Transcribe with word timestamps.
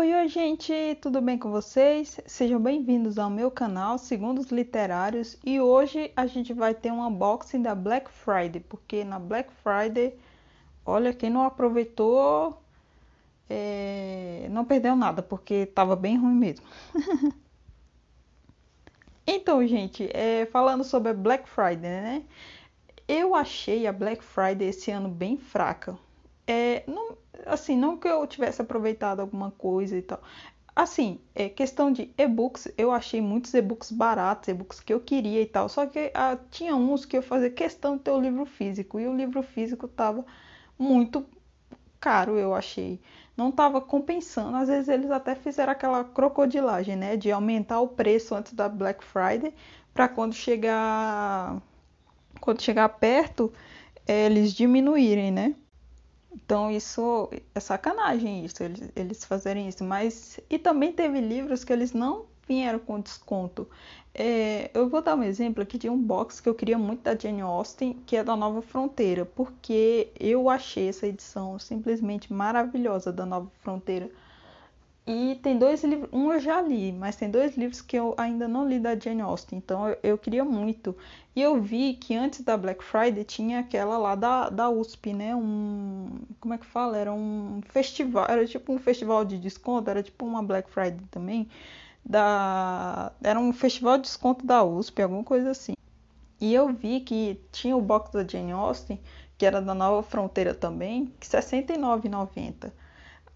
Oi, 0.00 0.14
oi, 0.14 0.28
gente, 0.28 0.72
tudo 1.02 1.20
bem 1.20 1.36
com 1.36 1.50
vocês? 1.50 2.18
Sejam 2.24 2.58
bem-vindos 2.58 3.18
ao 3.18 3.28
meu 3.28 3.50
canal 3.50 3.98
Segundos 3.98 4.50
Literários 4.50 5.36
e 5.44 5.60
hoje 5.60 6.10
a 6.16 6.26
gente 6.26 6.54
vai 6.54 6.72
ter 6.72 6.90
um 6.90 7.06
unboxing 7.06 7.60
da 7.60 7.74
Black 7.74 8.10
Friday, 8.10 8.62
porque 8.66 9.04
na 9.04 9.18
Black 9.18 9.52
Friday, 9.62 10.18
olha, 10.86 11.12
quem 11.12 11.28
não 11.28 11.42
aproveitou 11.42 12.62
é, 13.46 14.48
não 14.50 14.64
perdeu 14.64 14.96
nada, 14.96 15.22
porque 15.22 15.66
tava 15.66 15.94
bem 15.94 16.16
ruim 16.16 16.34
mesmo. 16.34 16.64
então, 19.26 19.66
gente, 19.66 20.08
é, 20.14 20.46
falando 20.46 20.82
sobre 20.82 21.10
a 21.10 21.14
Black 21.14 21.46
Friday, 21.46 21.76
né? 21.76 22.24
Eu 23.06 23.34
achei 23.34 23.86
a 23.86 23.92
Black 23.92 24.24
Friday 24.24 24.68
esse 24.68 24.90
ano 24.90 25.10
bem 25.10 25.36
fraca. 25.36 25.98
É, 26.50 26.82
não, 26.88 27.16
assim, 27.46 27.76
não 27.76 27.96
que 27.96 28.08
eu 28.08 28.26
tivesse 28.26 28.60
aproveitado 28.60 29.20
alguma 29.20 29.52
coisa 29.52 29.96
e 29.96 30.02
tal. 30.02 30.20
Assim, 30.74 31.20
é 31.34 31.48
questão 31.48 31.92
de 31.92 32.12
e-books, 32.18 32.72
eu 32.76 32.90
achei 32.90 33.20
muitos 33.20 33.54
e-books 33.54 33.92
baratos, 33.92 34.48
e-books 34.48 34.80
que 34.80 34.92
eu 34.92 35.00
queria 35.00 35.40
e 35.42 35.46
tal. 35.46 35.68
Só 35.68 35.86
que 35.86 36.10
ah, 36.14 36.36
tinha 36.50 36.74
uns 36.74 37.04
que 37.04 37.16
eu 37.16 37.22
fazia 37.22 37.50
questão 37.50 37.96
de 37.96 38.02
ter 38.04 38.10
o 38.10 38.20
livro 38.20 38.44
físico. 38.46 38.98
E 38.98 39.06
o 39.06 39.14
livro 39.16 39.42
físico 39.44 39.86
tava 39.86 40.24
muito 40.78 41.24
caro, 42.00 42.38
eu 42.38 42.54
achei. 42.54 43.00
Não 43.36 43.52
tava 43.52 43.80
compensando. 43.80 44.56
Às 44.56 44.68
vezes 44.68 44.88
eles 44.88 45.10
até 45.10 45.34
fizeram 45.36 45.72
aquela 45.72 46.04
crocodilagem, 46.04 46.96
né? 46.96 47.16
De 47.16 47.30
aumentar 47.32 47.80
o 47.80 47.88
preço 47.88 48.34
antes 48.34 48.52
da 48.54 48.68
Black 48.68 49.04
Friday. 49.04 49.54
para 49.94 50.08
quando 50.08 50.34
chegar. 50.34 51.62
Quando 52.40 52.62
chegar 52.62 52.88
perto, 52.90 53.52
eles 54.06 54.52
diminuírem, 54.54 55.30
né? 55.32 55.54
Então 56.32 56.70
isso 56.70 57.28
é 57.54 57.60
sacanagem 57.60 58.44
isso, 58.44 58.62
eles, 58.62 58.90
eles 58.94 59.24
fazerem 59.24 59.68
isso. 59.68 59.84
Mas 59.84 60.40
e 60.48 60.58
também 60.58 60.92
teve 60.92 61.20
livros 61.20 61.64
que 61.64 61.72
eles 61.72 61.92
não 61.92 62.26
vieram 62.46 62.78
com 62.78 63.00
desconto. 63.00 63.68
É, 64.12 64.70
eu 64.74 64.88
vou 64.88 65.00
dar 65.00 65.14
um 65.14 65.22
exemplo 65.22 65.62
aqui 65.62 65.78
de 65.78 65.88
um 65.88 65.96
box 65.96 66.40
que 66.40 66.48
eu 66.48 66.54
queria 66.54 66.76
muito 66.76 67.02
da 67.02 67.16
Jane 67.16 67.40
Austen, 67.40 67.94
que 68.06 68.16
é 68.16 68.24
da 68.24 68.36
Nova 68.36 68.60
Fronteira, 68.60 69.24
porque 69.24 70.12
eu 70.18 70.50
achei 70.50 70.88
essa 70.88 71.06
edição 71.06 71.58
simplesmente 71.58 72.32
maravilhosa 72.32 73.12
da 73.12 73.24
Nova 73.24 73.50
Fronteira. 73.60 74.10
E 75.12 75.34
tem 75.34 75.58
dois 75.58 75.82
livros, 75.82 76.08
um 76.12 76.32
eu 76.32 76.38
já 76.38 76.62
li, 76.62 76.92
mas 76.92 77.16
tem 77.16 77.28
dois 77.28 77.56
livros 77.56 77.80
que 77.82 77.96
eu 77.96 78.14
ainda 78.16 78.46
não 78.46 78.68
li 78.68 78.78
da 78.78 78.96
Jane 78.96 79.20
Austen, 79.20 79.58
então 79.58 79.88
eu, 79.88 79.98
eu, 80.04 80.16
queria 80.18 80.44
muito. 80.44 80.96
E 81.34 81.42
eu 81.42 81.60
vi 81.60 81.94
que 81.94 82.14
antes 82.14 82.42
da 82.42 82.56
Black 82.56 82.84
Friday 82.84 83.24
tinha 83.24 83.58
aquela 83.58 83.98
lá 83.98 84.14
da, 84.14 84.48
da 84.48 84.70
USP, 84.70 85.12
né? 85.12 85.34
Um. 85.34 86.20
Como 86.38 86.54
é 86.54 86.58
que 86.58 86.64
fala? 86.66 86.96
Era 86.96 87.12
um 87.12 87.60
festival, 87.70 88.26
era 88.28 88.46
tipo 88.46 88.72
um 88.72 88.78
festival 88.78 89.24
de 89.24 89.36
desconto, 89.36 89.90
era 89.90 90.00
tipo 90.00 90.24
uma 90.24 90.44
Black 90.44 90.70
Friday 90.70 91.04
também. 91.10 91.48
Da, 92.04 93.12
era 93.20 93.38
um 93.40 93.52
festival 93.52 93.96
de 93.96 94.04
desconto 94.04 94.46
da 94.46 94.62
USP, 94.62 95.02
alguma 95.02 95.24
coisa 95.24 95.50
assim. 95.50 95.74
E 96.40 96.54
eu 96.54 96.68
vi 96.72 97.00
que 97.00 97.40
tinha 97.50 97.76
o 97.76 97.82
box 97.82 98.12
da 98.12 98.24
Jane 98.24 98.52
Austen, 98.52 99.00
que 99.36 99.44
era 99.44 99.60
da 99.60 99.74
Nova 99.74 100.04
Fronteira 100.04 100.54
também, 100.54 101.12
que 101.18 101.26
R$ 101.36 101.42
69,90. 101.42 102.70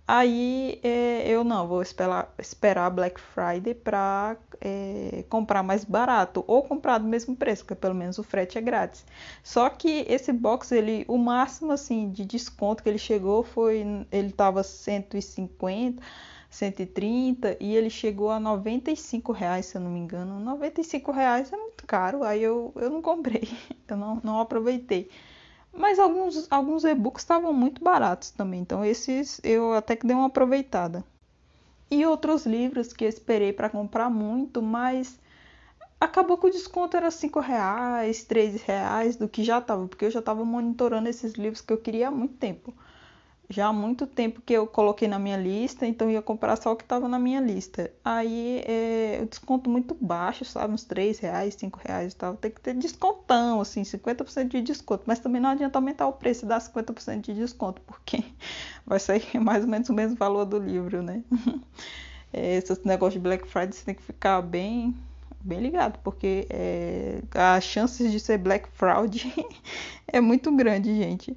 Aí 0.06 0.80
é, 0.82 1.26
eu 1.26 1.42
não, 1.42 1.66
vou 1.66 1.80
esperar, 1.80 2.34
esperar 2.38 2.90
Black 2.90 3.18
Friday 3.18 3.74
para 3.74 4.36
é, 4.60 5.24
comprar 5.30 5.62
mais 5.62 5.82
barato 5.82 6.44
ou 6.46 6.62
comprar 6.62 6.98
do 6.98 7.06
mesmo 7.08 7.34
preço, 7.34 7.64
porque 7.64 7.74
pelo 7.74 7.94
menos 7.94 8.18
o 8.18 8.22
frete 8.22 8.58
é 8.58 8.60
grátis. 8.60 9.06
Só 9.42 9.70
que 9.70 10.04
esse 10.06 10.30
box, 10.30 10.72
ele, 10.72 11.06
o 11.08 11.16
máximo 11.16 11.72
assim 11.72 12.10
de 12.10 12.24
desconto 12.26 12.82
que 12.82 12.88
ele 12.90 12.98
chegou 12.98 13.42
foi, 13.42 13.82
ele 14.12 14.30
tava 14.30 14.62
150, 14.62 16.02
130 16.50 17.56
e 17.58 17.74
ele 17.74 17.88
chegou 17.88 18.30
a 18.30 18.38
95 18.38 19.32
reais, 19.32 19.66
se 19.66 19.76
eu 19.76 19.80
não 19.80 19.90
me 19.90 20.00
engano. 20.00 20.38
95 20.38 21.12
reais 21.12 21.50
é 21.50 21.56
muito 21.56 21.86
caro, 21.86 22.22
aí 22.22 22.42
eu, 22.42 22.72
eu 22.76 22.90
não 22.90 23.00
comprei, 23.00 23.48
eu 23.88 23.96
não, 23.96 24.20
não 24.22 24.38
aproveitei. 24.38 25.08
Mas 25.76 25.98
alguns, 25.98 26.46
alguns 26.50 26.84
e-books 26.84 27.22
estavam 27.22 27.52
muito 27.52 27.82
baratos 27.82 28.30
também, 28.30 28.60
então 28.60 28.84
esses 28.84 29.40
eu 29.42 29.74
até 29.74 29.96
que 29.96 30.06
dei 30.06 30.14
uma 30.16 30.26
aproveitada. 30.26 31.04
E 31.90 32.06
outros 32.06 32.46
livros 32.46 32.92
que 32.92 33.04
esperei 33.04 33.52
para 33.52 33.68
comprar 33.68 34.08
muito, 34.08 34.62
mas 34.62 35.18
acabou 36.00 36.38
que 36.38 36.46
o 36.46 36.50
desconto 36.50 36.96
era 36.96 37.10
5 37.10 37.40
reais, 37.40 38.24
3 38.24 38.62
reais 38.62 39.16
do 39.16 39.28
que 39.28 39.42
já 39.44 39.58
estava, 39.58 39.86
porque 39.86 40.04
eu 40.04 40.10
já 40.10 40.20
estava 40.20 40.44
monitorando 40.44 41.08
esses 41.08 41.34
livros 41.34 41.60
que 41.60 41.72
eu 41.72 41.78
queria 41.78 42.08
há 42.08 42.10
muito 42.10 42.34
tempo 42.34 42.72
já 43.48 43.66
há 43.66 43.72
muito 43.72 44.06
tempo 44.06 44.40
que 44.40 44.52
eu 44.52 44.66
coloquei 44.66 45.06
na 45.06 45.18
minha 45.18 45.36
lista, 45.36 45.86
então 45.86 46.10
ia 46.10 46.22
comprar 46.22 46.56
só 46.56 46.72
o 46.72 46.76
que 46.76 46.82
estava 46.82 47.08
na 47.08 47.18
minha 47.18 47.40
lista. 47.40 47.90
Aí 48.04 48.62
é, 48.66 49.20
o 49.22 49.26
desconto 49.26 49.68
muito 49.68 49.94
baixo, 50.00 50.44
sabe? 50.44 50.72
Uns 50.72 50.84
3 50.84 51.18
reais, 51.18 51.54
5 51.54 51.80
reais 51.84 52.12
e 52.12 52.16
tal. 52.16 52.36
Tem 52.36 52.50
que 52.50 52.60
ter 52.60 52.74
descontão, 52.74 53.60
assim, 53.60 53.82
50% 53.82 54.48
de 54.48 54.62
desconto. 54.62 55.04
Mas 55.06 55.18
também 55.18 55.40
não 55.40 55.50
adianta 55.50 55.78
aumentar 55.78 56.06
o 56.06 56.12
preço 56.12 56.44
e 56.44 56.48
dar 56.48 56.60
50% 56.60 57.20
de 57.20 57.34
desconto, 57.34 57.82
porque 57.82 58.24
vai 58.86 58.98
sair 58.98 59.26
mais 59.38 59.64
ou 59.64 59.70
menos 59.70 59.88
o 59.88 59.92
mesmo 59.92 60.16
valor 60.16 60.44
do 60.44 60.58
livro, 60.58 61.02
né? 61.02 61.22
É, 62.36 62.56
esses 62.56 62.82
negócios 62.82 63.14
de 63.14 63.20
Black 63.20 63.46
Friday 63.46 63.72
você 63.72 63.84
tem 63.84 63.94
que 63.94 64.02
ficar 64.02 64.42
bem 64.42 64.92
bem 65.40 65.60
ligado, 65.60 66.00
porque 66.02 66.48
é, 66.50 67.22
as 67.32 67.62
chances 67.62 68.10
de 68.10 68.18
ser 68.18 68.38
Black 68.38 68.68
Fraud 68.72 69.32
é 70.08 70.20
muito 70.20 70.50
grande, 70.50 70.92
gente. 70.96 71.36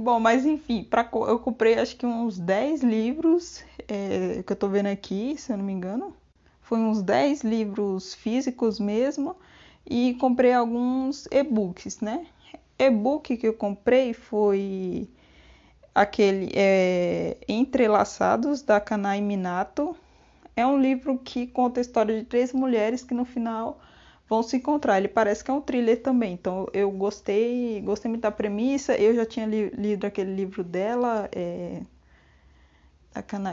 Bom, 0.00 0.18
mas 0.18 0.46
enfim, 0.46 0.82
pra, 0.82 1.06
eu 1.12 1.38
comprei 1.38 1.78
acho 1.78 1.94
que 1.94 2.06
uns 2.06 2.38
10 2.38 2.82
livros, 2.82 3.62
é, 3.86 4.42
que 4.42 4.50
eu 4.50 4.56
tô 4.56 4.66
vendo 4.66 4.86
aqui, 4.86 5.36
se 5.36 5.52
eu 5.52 5.58
não 5.58 5.64
me 5.64 5.74
engano. 5.74 6.16
Foi 6.62 6.78
uns 6.78 7.02
10 7.02 7.42
livros 7.42 8.14
físicos 8.14 8.80
mesmo, 8.80 9.36
e 9.84 10.14
comprei 10.14 10.54
alguns 10.54 11.26
e-books, 11.30 12.00
né? 12.00 12.26
E-book 12.78 13.36
que 13.36 13.46
eu 13.46 13.52
comprei 13.52 14.14
foi 14.14 15.06
aquele 15.94 16.50
é, 16.54 17.36
Entrelaçados, 17.46 18.62
da 18.62 18.80
Kanai 18.80 19.20
Minato. 19.20 19.94
É 20.56 20.66
um 20.66 20.80
livro 20.80 21.18
que 21.18 21.46
conta 21.46 21.78
a 21.78 21.82
história 21.82 22.18
de 22.18 22.24
três 22.24 22.54
mulheres 22.54 23.02
que 23.02 23.12
no 23.12 23.26
final 23.26 23.78
vão 24.30 24.44
se 24.44 24.56
encontrar. 24.56 24.98
Ele 24.98 25.08
parece 25.08 25.42
que 25.42 25.50
é 25.50 25.54
um 25.54 25.60
thriller 25.60 26.00
também, 26.00 26.34
então 26.34 26.68
eu 26.72 26.88
gostei, 26.92 27.80
gostei 27.82 28.08
muito 28.08 28.22
da 28.22 28.30
premissa. 28.30 28.94
Eu 28.94 29.12
já 29.12 29.26
tinha 29.26 29.44
li, 29.44 29.70
lido 29.70 30.06
aquele 30.06 30.32
livro 30.32 30.62
dela, 30.62 31.28
é... 31.32 31.82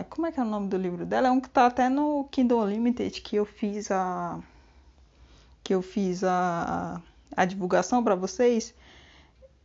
como 0.08 0.28
é 0.28 0.32
que 0.32 0.40
é 0.40 0.44
o 0.44 0.46
nome 0.46 0.68
do 0.70 0.78
livro 0.78 1.04
dela? 1.04 1.30
É 1.30 1.32
um 1.32 1.42
que 1.42 1.50
tá 1.50 1.66
até 1.66 1.90
no 1.90 2.26
Kindle 2.26 2.62
Unlimited 2.62 3.22
que 3.22 3.36
eu 3.36 3.46
fiz 3.46 3.90
a 3.90 4.40
que 5.64 5.74
eu 5.74 5.82
fiz 5.82 6.24
a, 6.24 7.02
a 7.36 7.44
divulgação 7.44 8.02
para 8.04 8.16
vocês. 8.16 8.74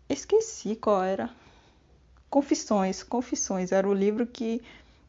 Esqueci 0.08 0.74
qual 0.74 1.04
era. 1.04 1.30
Confissões, 2.28 3.02
Confissões 3.04 3.70
era 3.70 3.88
o 3.88 3.94
livro 3.94 4.26
que 4.26 4.62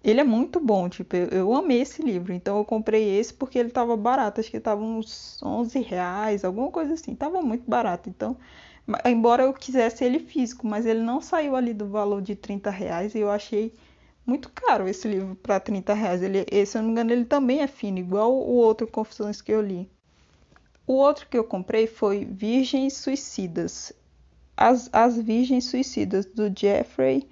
ele 0.03 0.19
é 0.19 0.23
muito 0.23 0.59
bom, 0.59 0.89
tipo, 0.89 1.15
eu, 1.15 1.27
eu, 1.27 1.55
amei 1.55 1.81
esse 1.81 2.01
livro, 2.01 2.33
então 2.33 2.57
eu 2.57 2.65
comprei 2.65 3.17
esse 3.17 3.33
porque 3.33 3.57
ele 3.57 3.69
tava 3.69 3.95
barato, 3.95 4.41
acho 4.41 4.51
que 4.51 4.59
tava 4.59 4.81
uns 4.81 5.41
11 5.41 5.79
reais, 5.79 6.43
alguma 6.43 6.69
coisa 6.69 6.93
assim, 6.93 7.15
tava 7.15 7.41
muito 7.41 7.69
barato, 7.69 8.09
então, 8.09 8.35
embora 9.05 9.43
eu 9.43 9.53
quisesse 9.53 10.03
ele 10.03 10.19
físico, 10.19 10.67
mas 10.67 10.85
ele 10.85 10.99
não 10.99 11.21
saiu 11.21 11.55
ali 11.55 11.73
do 11.73 11.87
valor 11.87 12.21
de 12.21 12.35
30 12.35 12.69
reais 12.69 13.15
e 13.15 13.19
eu 13.19 13.31
achei 13.31 13.73
muito 14.25 14.49
caro 14.49 14.87
esse 14.89 15.07
livro 15.07 15.35
para 15.35 15.59
30 15.59 15.93
reais, 15.93 16.21
ele, 16.21 16.45
se 16.65 16.77
eu 16.77 16.81
não 16.81 16.89
me 16.89 16.91
engano, 16.93 17.11
ele 17.13 17.25
também 17.25 17.61
é 17.61 17.67
fino, 17.67 17.97
igual 17.97 18.33
o 18.33 18.55
outro 18.55 18.85
Confissões 18.87 19.41
que 19.41 19.53
eu 19.53 19.61
li. 19.61 19.89
O 20.85 20.93
outro 20.93 21.27
que 21.29 21.37
eu 21.37 21.45
comprei 21.45 21.87
foi 21.87 22.25
Virgens 22.25 22.93
Suicidas, 22.97 23.93
As, 24.57 24.89
As 24.91 25.17
Virgens 25.17 25.65
Suicidas, 25.65 26.25
do 26.25 26.51
Jeffrey 26.53 27.25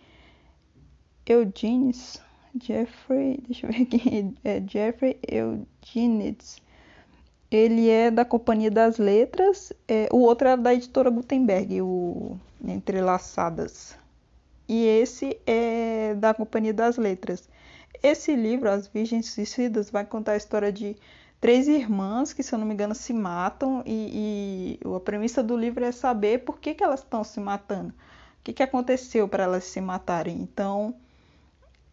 Eugenides, 1.26 2.22
Jeffrey, 2.60 3.42
deixa 3.48 3.68
eu 3.68 3.72
ver 3.72 3.84
aqui, 3.84 4.36
é 4.44 4.62
Jeffrey 4.68 5.18
Eugenides. 5.28 6.62
Ele 7.50 7.90
é 7.90 8.10
da 8.10 8.24
Companhia 8.24 8.72
das 8.72 8.98
Letras, 8.98 9.74
é, 9.88 10.08
o 10.12 10.20
outro 10.20 10.48
é 10.48 10.56
da 10.56 10.74
editora 10.74 11.10
Gutenberg, 11.10 11.82
o 11.82 12.38
Entrelaçadas. 12.64 13.98
E 14.68 14.86
esse 14.86 15.38
é 15.46 16.16
da 16.16 16.34
Companhia 16.34 16.74
das 16.74 16.98
Letras. 16.98 17.50
Esse 18.02 18.36
livro, 18.36 18.70
As 18.70 18.88
Virgens 18.88 19.32
Suicidas, 19.32 19.90
vai 19.90 20.06
contar 20.06 20.32
a 20.32 20.38
história 20.38 20.72
de 20.72 20.96
três 21.42 21.68
irmãs 21.68 22.32
que, 22.32 22.42
se 22.42 22.54
eu 22.54 22.60
não 22.60 22.66
me 22.66 22.74
engano, 22.74 22.96
se 22.96 23.12
matam 23.12 23.84
e, 23.86 24.80
e 24.82 24.96
a 24.96 25.00
premissa 25.00 25.44
do 25.44 25.58
livro 25.58 25.84
é 25.84 25.92
saber 25.92 26.46
por 26.46 26.60
que, 26.60 26.74
que 26.74 26.84
elas 26.84 27.02
estão 27.02 27.24
se 27.24 27.40
matando, 27.40 27.90
o 27.90 28.44
que, 28.44 28.54
que 28.54 28.64
aconteceu 28.64 29.28
para 29.28 29.44
elas 29.44 29.66
se 29.66 29.82
matarem. 29.82 30.38
Então, 30.42 30.96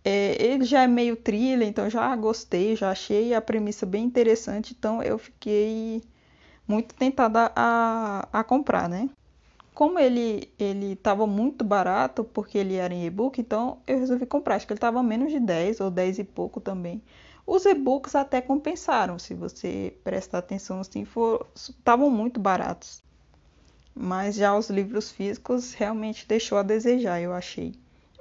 é, 0.05 0.43
ele 0.43 0.65
já 0.65 0.83
é 0.83 0.87
meio 0.87 1.17
thriller, 1.17 1.69
então 1.69 1.91
já 1.91 2.15
gostei, 2.17 2.77
já 2.77 2.91
achei 2.91 3.35
a 3.35 3.41
premissa 3.43 3.87
bem 3.87 4.05
interessante, 4.05 4.75
então 4.79 5.03
eu 5.03 5.19
fiquei 5.19 6.03
muito 6.67 6.95
tentada 6.95 7.53
a, 7.57 8.29
a 8.33 8.45
comprar, 8.45 8.89
né? 8.89 9.09
como 9.79 9.97
ele 9.97 10.53
ele 10.59 10.95
estava 10.95 11.25
muito 11.25 11.65
barato, 11.65 12.25
porque 12.25 12.59
ele 12.59 12.75
era 12.75 12.93
em 12.93 13.07
e-book, 13.07 13.41
então 13.41 13.79
eu 13.87 14.01
resolvi 14.01 14.27
comprar. 14.27 14.57
Acho 14.57 14.67
que 14.67 14.73
ele 14.73 14.79
estava 14.79 15.01
menos 15.05 15.31
de 15.31 15.39
10 15.39 15.81
ou 15.81 15.89
10 15.89 16.19
e 16.19 16.25
pouco 16.25 16.61
também. 16.61 17.01
Os 17.47 17.65
e-books 17.65 18.17
até 18.17 18.41
compensaram, 18.41 19.21
se 19.21 19.35
você 19.35 19.97
prestar 20.03 20.39
atenção 20.39 20.81
assim, 20.81 21.07
estavam 21.55 22.11
muito 22.11 22.41
baratos. 22.41 23.05
Mas 23.95 24.35
já 24.35 24.57
os 24.57 24.69
livros 24.69 25.13
físicos 25.13 25.75
realmente 25.75 26.27
deixou 26.27 26.59
a 26.59 26.65
desejar, 26.65 27.21
eu 27.21 27.33
achei. 27.33 27.73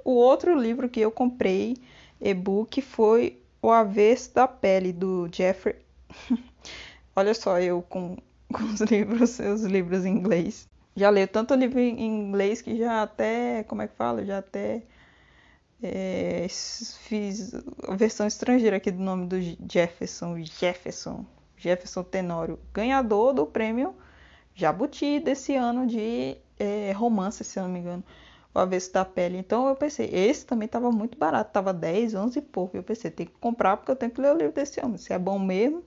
O 0.08 0.12
outro 0.12 0.58
livro 0.58 0.88
que 0.88 1.00
eu 1.00 1.10
comprei 1.10 1.76
e-book 2.18 2.80
foi 2.80 3.42
O 3.60 3.70
Avesso 3.70 4.32
da 4.34 4.48
Pele, 4.48 4.90
do 4.90 5.28
Jeffrey. 5.30 5.76
Olha 7.14 7.34
só, 7.34 7.60
eu 7.60 7.82
com, 7.82 8.16
com 8.50 8.62
os 8.62 8.80
livros, 8.80 9.38
os 9.38 9.64
livros 9.64 10.06
em 10.06 10.16
inglês. 10.16 10.66
Já 10.96 11.10
leio 11.10 11.28
tanto 11.28 11.52
livro 11.52 11.78
em 11.78 12.06
inglês 12.06 12.62
que 12.62 12.74
já 12.78 13.02
até, 13.02 13.64
como 13.64 13.82
é 13.82 13.86
que 13.86 13.96
fala? 13.96 14.24
Já 14.24 14.38
até 14.38 14.82
é, 15.82 16.46
fiz 16.48 17.52
a 17.86 17.94
versão 17.94 18.26
estrangeira 18.26 18.78
aqui 18.78 18.90
do 18.90 19.02
nome 19.02 19.26
do 19.26 19.36
Jefferson, 19.70 20.42
Jefferson, 20.42 21.26
Jefferson 21.54 22.02
Tenório, 22.02 22.58
ganhador 22.72 23.34
do 23.34 23.44
prêmio 23.44 23.94
Jabuti 24.54 25.20
desse 25.20 25.54
ano 25.54 25.86
de 25.86 26.38
é, 26.58 26.92
romance, 26.92 27.44
se 27.44 27.58
eu 27.58 27.64
não 27.64 27.70
me 27.70 27.80
engano, 27.80 28.02
o 28.58 28.62
avesso 28.62 28.92
da 28.92 29.04
pele. 29.04 29.38
Então 29.38 29.68
eu 29.68 29.76
pensei, 29.76 30.08
esse 30.12 30.44
também 30.46 30.66
estava 30.66 30.90
muito 30.90 31.16
barato, 31.18 31.50
estava 31.50 31.72
10, 31.72 32.14
11 32.14 32.38
e 32.38 32.42
pouco. 32.42 32.76
Eu 32.76 32.82
pensei, 32.82 33.10
tem 33.10 33.26
que 33.26 33.32
comprar 33.40 33.76
porque 33.76 33.90
eu 33.90 33.96
tenho 33.96 34.12
que 34.12 34.20
ler 34.20 34.34
o 34.34 34.36
livro 34.36 34.52
desse 34.52 34.80
homem. 34.80 34.98
Se 34.98 35.12
é 35.12 35.18
bom 35.18 35.38
mesmo, 35.38 35.82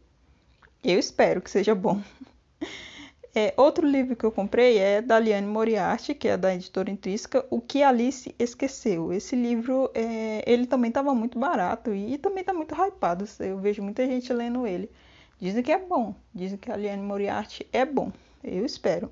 eu 0.83 0.99
espero 0.99 1.41
que 1.41 1.49
seja 1.49 1.75
bom. 1.75 2.01
É, 3.33 3.53
outro 3.55 3.87
livro 3.87 4.13
que 4.13 4.25
eu 4.25 4.31
comprei 4.31 4.77
é 4.77 5.01
da 5.01 5.17
Liane 5.17 5.47
Moriarty, 5.47 6.13
que 6.13 6.27
é 6.27 6.35
da 6.35 6.53
editora 6.53 6.91
Intrínseca, 6.91 7.45
O 7.49 7.61
que 7.61 7.81
Alice 7.81 8.35
Esqueceu. 8.37 9.13
Esse 9.13 9.37
livro, 9.37 9.89
é, 9.93 10.43
ele 10.45 10.67
também 10.67 10.89
estava 10.89 11.15
muito 11.15 11.39
barato 11.39 11.93
e, 11.93 12.15
e 12.15 12.17
também 12.17 12.41
está 12.41 12.53
muito 12.53 12.75
hypado. 12.75 13.23
Eu 13.39 13.57
vejo 13.57 13.81
muita 13.81 14.05
gente 14.05 14.33
lendo 14.33 14.67
ele. 14.67 14.91
Dizem 15.39 15.63
que 15.63 15.71
é 15.71 15.77
bom, 15.77 16.13
dizem 16.35 16.57
que 16.57 16.69
a 16.69 16.75
Liane 16.75 17.01
Moriarty 17.01 17.65
é 17.71 17.85
bom. 17.85 18.11
Eu 18.43 18.65
espero. 18.65 19.09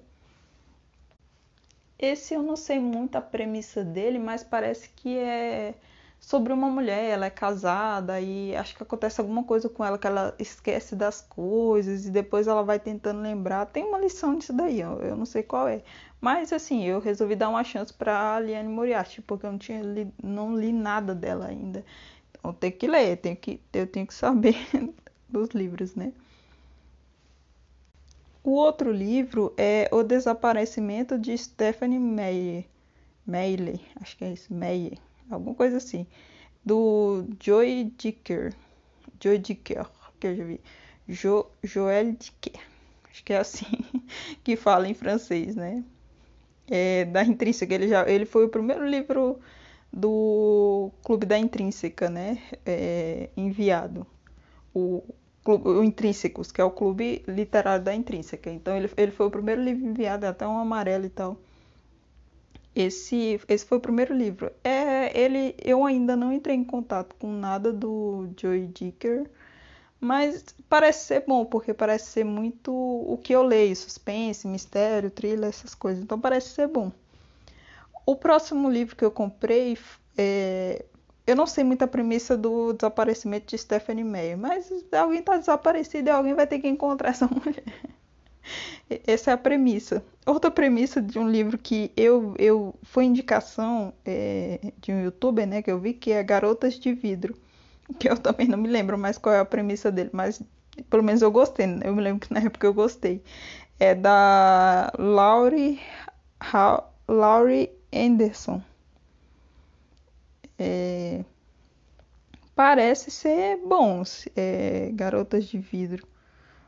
Esse 1.99 2.33
eu 2.33 2.41
não 2.41 2.55
sei 2.55 2.79
muito 2.79 3.17
a 3.17 3.21
premissa 3.21 3.83
dele, 3.83 4.17
mas 4.17 4.43
parece 4.43 4.89
que 4.89 5.17
é 5.17 5.75
sobre 6.19 6.53
uma 6.53 6.69
mulher, 6.69 7.11
ela 7.11 7.25
é 7.25 7.29
casada 7.29 8.19
e 8.21 8.55
acho 8.55 8.75
que 8.75 8.83
acontece 8.83 9.19
alguma 9.21 9.43
coisa 9.43 9.69
com 9.69 9.83
ela 9.83 9.97
que 9.97 10.07
ela 10.07 10.35
esquece 10.39 10.95
das 10.95 11.21
coisas 11.21 12.05
e 12.05 12.11
depois 12.11 12.47
ela 12.47 12.63
vai 12.63 12.79
tentando 12.79 13.21
lembrar. 13.21 13.65
Tem 13.65 13.83
uma 13.83 13.97
lição 13.99 14.37
disso 14.37 14.53
daí, 14.53 14.79
eu 14.81 15.15
não 15.15 15.25
sei 15.25 15.43
qual 15.43 15.67
é. 15.67 15.83
Mas 16.21 16.51
assim, 16.53 16.83
eu 16.85 16.99
resolvi 16.99 17.35
dar 17.35 17.49
uma 17.49 17.63
chance 17.63 17.93
para 17.93 18.39
Liane 18.39 18.69
Moriarty, 18.69 19.21
porque 19.21 19.45
eu 19.45 19.51
não 19.51 19.59
tinha 19.59 19.81
li, 19.81 20.13
não 20.21 20.55
li 20.57 20.71
nada 20.73 21.13
dela 21.15 21.47
ainda. 21.47 21.85
Então 22.31 22.53
tenho 22.53 22.73
que 22.73 22.87
ler, 22.87 23.17
tenho 23.17 23.35
que, 23.35 23.61
eu 23.73 23.87
tenho 23.87 24.07
que 24.07 24.13
saber 24.13 24.55
dos 25.29 25.49
livros, 25.49 25.95
né? 25.95 26.13
O 28.43 28.51
outro 28.51 28.91
livro 28.91 29.53
é 29.57 29.89
O 29.91 30.03
Desaparecimento 30.03 31.17
de 31.17 31.37
Stephanie 31.37 31.99
Meyer. 31.99 32.65
Meyer, 33.25 33.79
acho 34.01 34.17
que 34.17 34.25
é 34.25 34.33
isso, 34.33 34.53
Meyer 34.53 34.97
alguma 35.29 35.55
coisa 35.55 35.77
assim, 35.77 36.07
do 36.65 37.25
Joy 37.39 37.93
Dicker, 37.97 38.53
Joy 39.21 39.37
Dicker, 39.37 39.85
que 40.19 40.27
eu 40.27 40.35
já 40.35 40.43
vi, 40.43 40.59
jo, 41.07 41.45
Joel 41.63 42.13
Dicker, 42.13 42.59
acho 43.09 43.23
que 43.23 43.33
é 43.33 43.37
assim 43.37 43.65
que 44.43 44.55
fala 44.55 44.87
em 44.87 44.93
francês, 44.93 45.55
né? 45.55 45.83
É, 46.67 47.05
da 47.05 47.23
Intrínseca, 47.23 47.73
ele, 47.73 47.87
já, 47.87 48.07
ele 48.07 48.25
foi 48.25 48.45
o 48.45 48.49
primeiro 48.49 48.85
livro 48.87 49.39
do 49.91 50.91
Clube 51.03 51.25
da 51.25 51.37
Intrínseca, 51.37 52.09
né? 52.09 52.39
É, 52.63 53.29
enviado. 53.35 54.05
O, 54.73 55.03
o 55.45 55.83
Intrínsecos, 55.83 56.51
que 56.51 56.61
é 56.61 56.63
o 56.63 56.71
clube 56.71 57.23
literário 57.27 57.83
da 57.83 57.93
Intrínseca. 57.95 58.49
Então, 58.49 58.75
ele, 58.75 58.89
ele 58.97 59.11
foi 59.11 59.27
o 59.27 59.31
primeiro 59.31 59.61
livro 59.61 59.85
enviado, 59.85 60.25
até 60.25 60.47
um 60.47 60.57
amarelo 60.57 61.05
e 61.05 61.09
tal. 61.09 61.37
Esse, 62.75 63.39
esse 63.47 63.65
foi 63.65 63.77
o 63.77 63.81
primeiro 63.81 64.13
livro. 64.13 64.51
É, 64.63 65.17
ele, 65.19 65.55
eu 65.63 65.85
ainda 65.85 66.15
não 66.15 66.31
entrei 66.31 66.55
em 66.55 66.63
contato 66.63 67.15
com 67.15 67.31
nada 67.31 67.73
do 67.73 68.29
Joy 68.39 68.67
Dicker, 68.67 69.29
mas 69.99 70.45
parece 70.69 71.05
ser 71.05 71.25
bom, 71.27 71.45
porque 71.45 71.73
parece 71.73 72.07
ser 72.11 72.23
muito 72.23 72.71
o 72.71 73.17
que 73.17 73.33
eu 73.33 73.43
leio, 73.43 73.75
suspense, 73.75 74.47
mistério, 74.47 75.11
thriller, 75.11 75.49
essas 75.49 75.75
coisas. 75.75 76.03
Então 76.03 76.19
parece 76.19 76.49
ser 76.49 76.67
bom. 76.67 76.91
O 78.05 78.15
próximo 78.15 78.69
livro 78.69 78.95
que 78.95 79.03
eu 79.03 79.11
comprei, 79.11 79.77
é, 80.17 80.85
eu 81.29 81.35
não 81.35 81.45
sei 81.45 81.63
muita 81.63 81.87
premissa 81.87 82.35
do 82.35 82.73
desaparecimento 82.73 83.47
de 83.47 83.57
Stephanie 83.57 84.03
Meyer, 84.03 84.37
mas 84.37 84.71
alguém 84.91 85.19
está 85.19 85.37
desaparecido 85.37 86.09
e 86.09 86.11
alguém 86.11 86.33
vai 86.33 86.47
ter 86.47 86.59
que 86.59 86.67
encontrar 86.67 87.09
essa 87.09 87.27
mulher. 87.31 87.63
Essa 89.05 89.31
é 89.31 89.33
a 89.35 89.37
premissa. 89.37 90.03
Outra 90.25 90.49
premissa 90.49 90.99
de 90.99 91.19
um 91.19 91.29
livro 91.29 91.57
que 91.57 91.91
eu, 91.95 92.33
eu 92.39 92.73
foi 92.81 93.05
indicação 93.05 93.93
é, 94.03 94.59
de 94.81 94.91
um 94.91 95.03
youtuber, 95.03 95.45
né, 95.45 95.61
que 95.61 95.71
eu 95.71 95.79
vi, 95.79 95.93
que 95.93 96.11
é 96.11 96.23
Garotas 96.23 96.79
de 96.79 96.93
Vidro. 96.93 97.35
Que 97.99 98.09
eu 98.09 98.17
também 98.17 98.47
não 98.47 98.57
me 98.57 98.67
lembro 98.67 98.97
mais 98.97 99.17
qual 99.17 99.33
é 99.35 99.39
a 99.39 99.45
premissa 99.45 99.91
dele, 99.91 100.09
mas 100.11 100.41
pelo 100.89 101.03
menos 101.03 101.21
eu 101.21 101.31
gostei. 101.31 101.67
Né? 101.67 101.81
Eu 101.85 101.95
me 101.95 102.01
lembro 102.01 102.27
que 102.27 102.33
na 102.33 102.39
época 102.39 102.65
eu 102.65 102.73
gostei. 102.73 103.21
É 103.79 103.93
da 103.93 104.91
Laurie, 104.97 105.79
Laurie 107.07 107.69
Anderson. 107.93 108.61
É, 110.59 111.23
parece 112.53 113.09
ser 113.09 113.57
bom, 113.65 114.03
é, 114.35 114.91
Garotas 114.93 115.45
de 115.45 115.57
Vidro. 115.57 116.05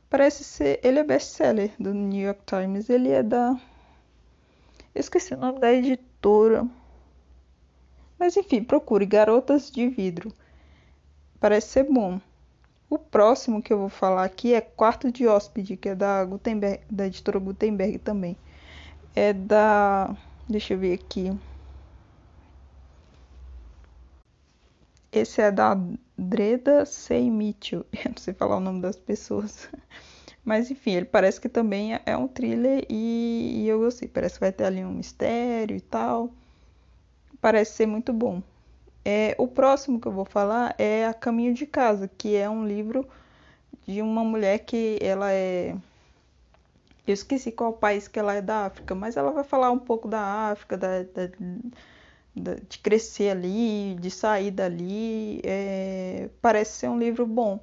Parece 0.09 0.43
ser. 0.43 0.79
Ele 0.83 0.99
é 0.99 1.03
best-seller 1.03 1.71
do 1.77 1.93
New 1.93 2.21
York 2.25 2.41
Times. 2.45 2.89
Ele 2.89 3.09
é 3.09 3.21
da. 3.21 3.59
Eu 4.95 4.99
esqueci 4.99 5.33
o 5.33 5.37
nome 5.37 5.59
da 5.59 5.71
editora. 5.71 6.65
Mas 8.17 8.37
enfim, 8.37 8.63
procure 8.63 9.05
Garotas 9.05 9.69
de 9.71 9.87
Vidro. 9.87 10.31
Parece 11.39 11.69
ser 11.69 11.83
bom. 11.85 12.21
O 12.89 12.99
próximo 12.99 13.61
que 13.61 13.71
eu 13.71 13.79
vou 13.79 13.89
falar 13.89 14.23
aqui 14.25 14.53
é 14.53 14.61
Quarto 14.61 15.11
de 15.11 15.27
Hóspede, 15.27 15.77
que 15.77 15.89
é 15.89 15.95
da 15.95 16.23
Gutenberg, 16.25 16.83
da 16.89 17.07
editora 17.07 17.39
Gutenberg 17.39 17.97
também. 17.99 18.37
É 19.15 19.33
da. 19.33 20.15
Deixa 20.47 20.73
eu 20.73 20.79
ver 20.79 20.93
aqui. 20.93 21.31
Esse 25.11 25.41
é 25.41 25.51
da 25.51 25.77
Dreda 26.17 26.85
Seymitio. 26.85 27.85
Eu 27.91 28.11
não 28.11 28.17
sei 28.17 28.33
falar 28.33 28.57
o 28.57 28.59
nome 28.61 28.81
das 28.81 28.95
pessoas. 28.95 29.67
Mas 30.43 30.71
enfim, 30.71 30.91
ele 30.91 31.05
parece 31.05 31.39
que 31.39 31.49
também 31.49 31.99
é 32.05 32.17
um 32.17 32.27
thriller 32.27 32.85
e, 32.89 33.63
e, 33.63 33.67
eu 33.67 33.77
gostei. 33.79 34.07
Parece 34.07 34.35
que 34.35 34.39
vai 34.39 34.51
ter 34.51 34.63
ali 34.63 34.83
um 34.83 34.91
mistério 34.91 35.75
e 35.75 35.81
tal. 35.81 36.31
Parece 37.39 37.73
ser 37.73 37.85
muito 37.85 38.11
bom. 38.11 38.41
É, 39.05 39.35
o 39.37 39.47
próximo 39.47 39.99
que 39.99 40.07
eu 40.07 40.11
vou 40.11 40.25
falar 40.25 40.73
é 40.79 41.05
A 41.05 41.13
Caminho 41.13 41.53
de 41.53 41.67
Casa, 41.67 42.07
que 42.07 42.35
é 42.35 42.49
um 42.49 42.65
livro 42.65 43.07
de 43.87 44.01
uma 44.01 44.23
mulher 44.23 44.59
que 44.59 44.97
ela 45.01 45.31
é. 45.31 45.75
Eu 47.05 47.13
esqueci 47.13 47.51
qual 47.51 47.73
país 47.73 48.07
que 48.07 48.17
ela 48.17 48.33
é 48.33 48.41
da 48.41 48.65
África, 48.65 48.95
mas 48.95 49.17
ela 49.17 49.31
vai 49.31 49.43
falar 49.43 49.71
um 49.71 49.79
pouco 49.79 50.07
da 50.07 50.51
África, 50.51 50.77
da, 50.77 51.03
da 51.03 51.29
de 52.35 52.79
crescer 52.79 53.29
ali, 53.29 53.95
de 53.99 54.09
sair 54.09 54.51
dali. 54.51 55.41
É, 55.43 56.29
parece 56.41 56.79
ser 56.79 56.89
um 56.89 56.97
livro 56.97 57.25
bom. 57.25 57.59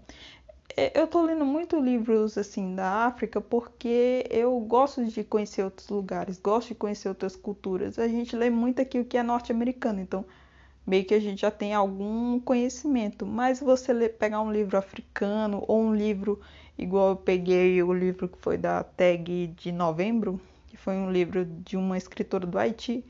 É, 0.77 0.99
eu 0.99 1.07
estou 1.07 1.23
lendo 1.23 1.45
muito 1.45 1.81
livros 1.81 2.39
assim 2.39 2.75
da 2.75 3.07
África 3.07 3.41
porque 3.41 4.25
eu 4.31 4.59
gosto 4.61 5.05
de 5.05 5.25
conhecer 5.25 5.65
outros 5.65 5.89
lugares, 5.89 6.39
gosto 6.39 6.69
de 6.69 6.75
conhecer 6.75 7.09
outras 7.09 7.35
culturas. 7.35 7.99
A 7.99 8.07
gente 8.09 8.37
lê 8.37 8.51
muito 8.51 8.81
aqui 8.81 9.01
o 9.01 9.05
que 9.05 9.17
é 9.19 9.23
norte-americano, 9.23 10.01
então 10.01 10.25
meio 10.87 11.05
que 11.05 11.15
a 11.15 11.21
gente 11.21 11.41
já 11.43 11.51
tem 11.51 11.75
algum 11.75 12.39
conhecimento. 12.41 13.27
Mas 13.27 13.61
você 13.61 13.93
ler, 13.93 14.11
pegar 14.19 14.41
um 14.41 14.53
livro 14.53 14.79
africano 14.79 15.65
ou 15.67 15.83
um 15.83 15.95
livro 15.95 16.41
igual 16.79 17.11
eu 17.11 17.17
peguei 17.17 17.83
o 17.83 17.93
livro 17.93 18.29
que 18.29 18.39
foi 18.39 18.57
da 18.57 18.85
Tag 18.85 19.49
de 19.49 19.73
novembro, 19.73 20.41
que 20.69 20.77
foi 20.77 20.95
um 20.95 21.11
livro 21.11 21.45
de 21.45 21.77
uma 21.77 21.99
escritora 21.99 22.47
do 22.47 22.59
Haiti 22.59 23.05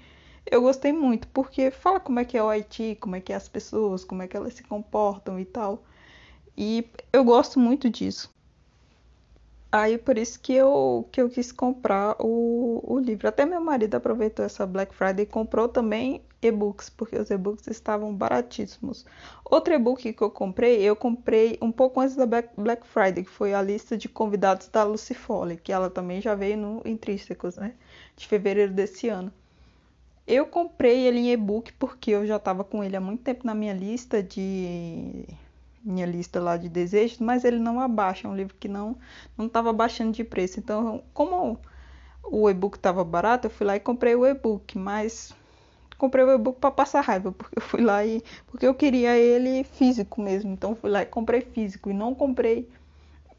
eu 0.50 0.62
gostei 0.62 0.92
muito, 0.92 1.28
porque 1.28 1.70
fala 1.70 2.00
como 2.00 2.20
é 2.20 2.24
que 2.24 2.36
é 2.36 2.42
o 2.42 2.48
Haiti, 2.48 2.96
como 3.00 3.16
é 3.16 3.20
que 3.20 3.32
é 3.32 3.36
as 3.36 3.48
pessoas, 3.48 4.04
como 4.04 4.22
é 4.22 4.28
que 4.28 4.36
elas 4.36 4.54
se 4.54 4.62
comportam 4.62 5.38
e 5.38 5.44
tal. 5.44 5.82
E 6.56 6.88
eu 7.12 7.24
gosto 7.24 7.58
muito 7.60 7.88
disso. 7.90 8.30
Aí 9.70 9.98
por 9.98 10.16
isso 10.16 10.40
que 10.40 10.54
eu, 10.54 11.06
que 11.12 11.20
eu 11.20 11.28
quis 11.28 11.52
comprar 11.52 12.16
o, 12.18 12.82
o 12.82 12.98
livro. 12.98 13.28
Até 13.28 13.44
meu 13.44 13.60
marido 13.60 13.94
aproveitou 13.96 14.44
essa 14.44 14.66
Black 14.66 14.94
Friday 14.94 15.24
e 15.24 15.26
comprou 15.26 15.68
também 15.68 16.22
e-books, 16.40 16.88
porque 16.88 17.16
os 17.18 17.30
e-books 17.30 17.66
estavam 17.66 18.14
baratíssimos. 18.14 19.04
Outro 19.44 19.74
e-book 19.74 20.12
que 20.12 20.22
eu 20.22 20.30
comprei, 20.30 20.80
eu 20.82 20.96
comprei 20.96 21.58
um 21.60 21.70
pouco 21.70 22.00
antes 22.00 22.16
da 22.16 22.26
Black 22.26 22.86
Friday, 22.86 23.24
que 23.24 23.30
foi 23.30 23.52
a 23.52 23.60
lista 23.60 23.96
de 23.96 24.08
convidados 24.08 24.68
da 24.68 24.84
Lucy 24.84 25.14
Foley, 25.14 25.58
que 25.58 25.72
ela 25.72 25.90
também 25.90 26.20
já 26.20 26.34
veio 26.34 26.56
no 26.56 26.82
Intrínsecos, 26.84 27.56
né? 27.56 27.74
De 28.16 28.26
fevereiro 28.26 28.72
desse 28.72 29.08
ano. 29.08 29.32
Eu 30.28 30.44
comprei 30.44 31.06
ele 31.06 31.20
em 31.20 31.32
e-book 31.32 31.72
porque 31.72 32.10
eu 32.10 32.26
já 32.26 32.36
estava 32.36 32.62
com 32.62 32.84
ele 32.84 32.94
há 32.94 33.00
muito 33.00 33.22
tempo 33.22 33.46
na 33.46 33.54
minha 33.54 33.72
lista 33.72 34.22
de 34.22 35.24
minha 35.82 36.04
lista 36.04 36.38
lá 36.38 36.58
de 36.58 36.68
desejos, 36.68 37.18
mas 37.18 37.44
ele 37.44 37.58
não 37.58 37.80
abaixa, 37.80 38.28
é 38.28 38.30
um 38.30 38.36
livro 38.36 38.54
que 38.60 38.68
não 38.68 38.98
não 39.38 39.46
estava 39.46 39.72
baixando 39.72 40.12
de 40.12 40.22
preço. 40.22 40.60
Então, 40.60 41.02
como 41.14 41.58
o 42.22 42.50
e-book 42.50 42.76
estava 42.76 43.02
barato, 43.04 43.46
eu 43.46 43.50
fui 43.50 43.66
lá 43.66 43.76
e 43.76 43.80
comprei 43.80 44.14
o 44.14 44.26
e-book, 44.26 44.76
mas 44.76 45.34
comprei 45.96 46.24
o 46.24 46.32
e-book 46.34 46.60
para 46.60 46.70
passar 46.70 47.00
raiva, 47.00 47.32
porque 47.32 47.58
eu 47.58 47.62
fui 47.62 47.80
lá 47.80 48.04
e 48.04 48.22
porque 48.48 48.66
eu 48.66 48.74
queria 48.74 49.16
ele 49.16 49.64
físico 49.64 50.20
mesmo. 50.20 50.52
Então, 50.52 50.76
fui 50.76 50.90
lá 50.90 51.02
e 51.02 51.06
comprei 51.06 51.40
físico 51.40 51.88
e 51.88 51.94
não 51.94 52.14
comprei 52.14 52.68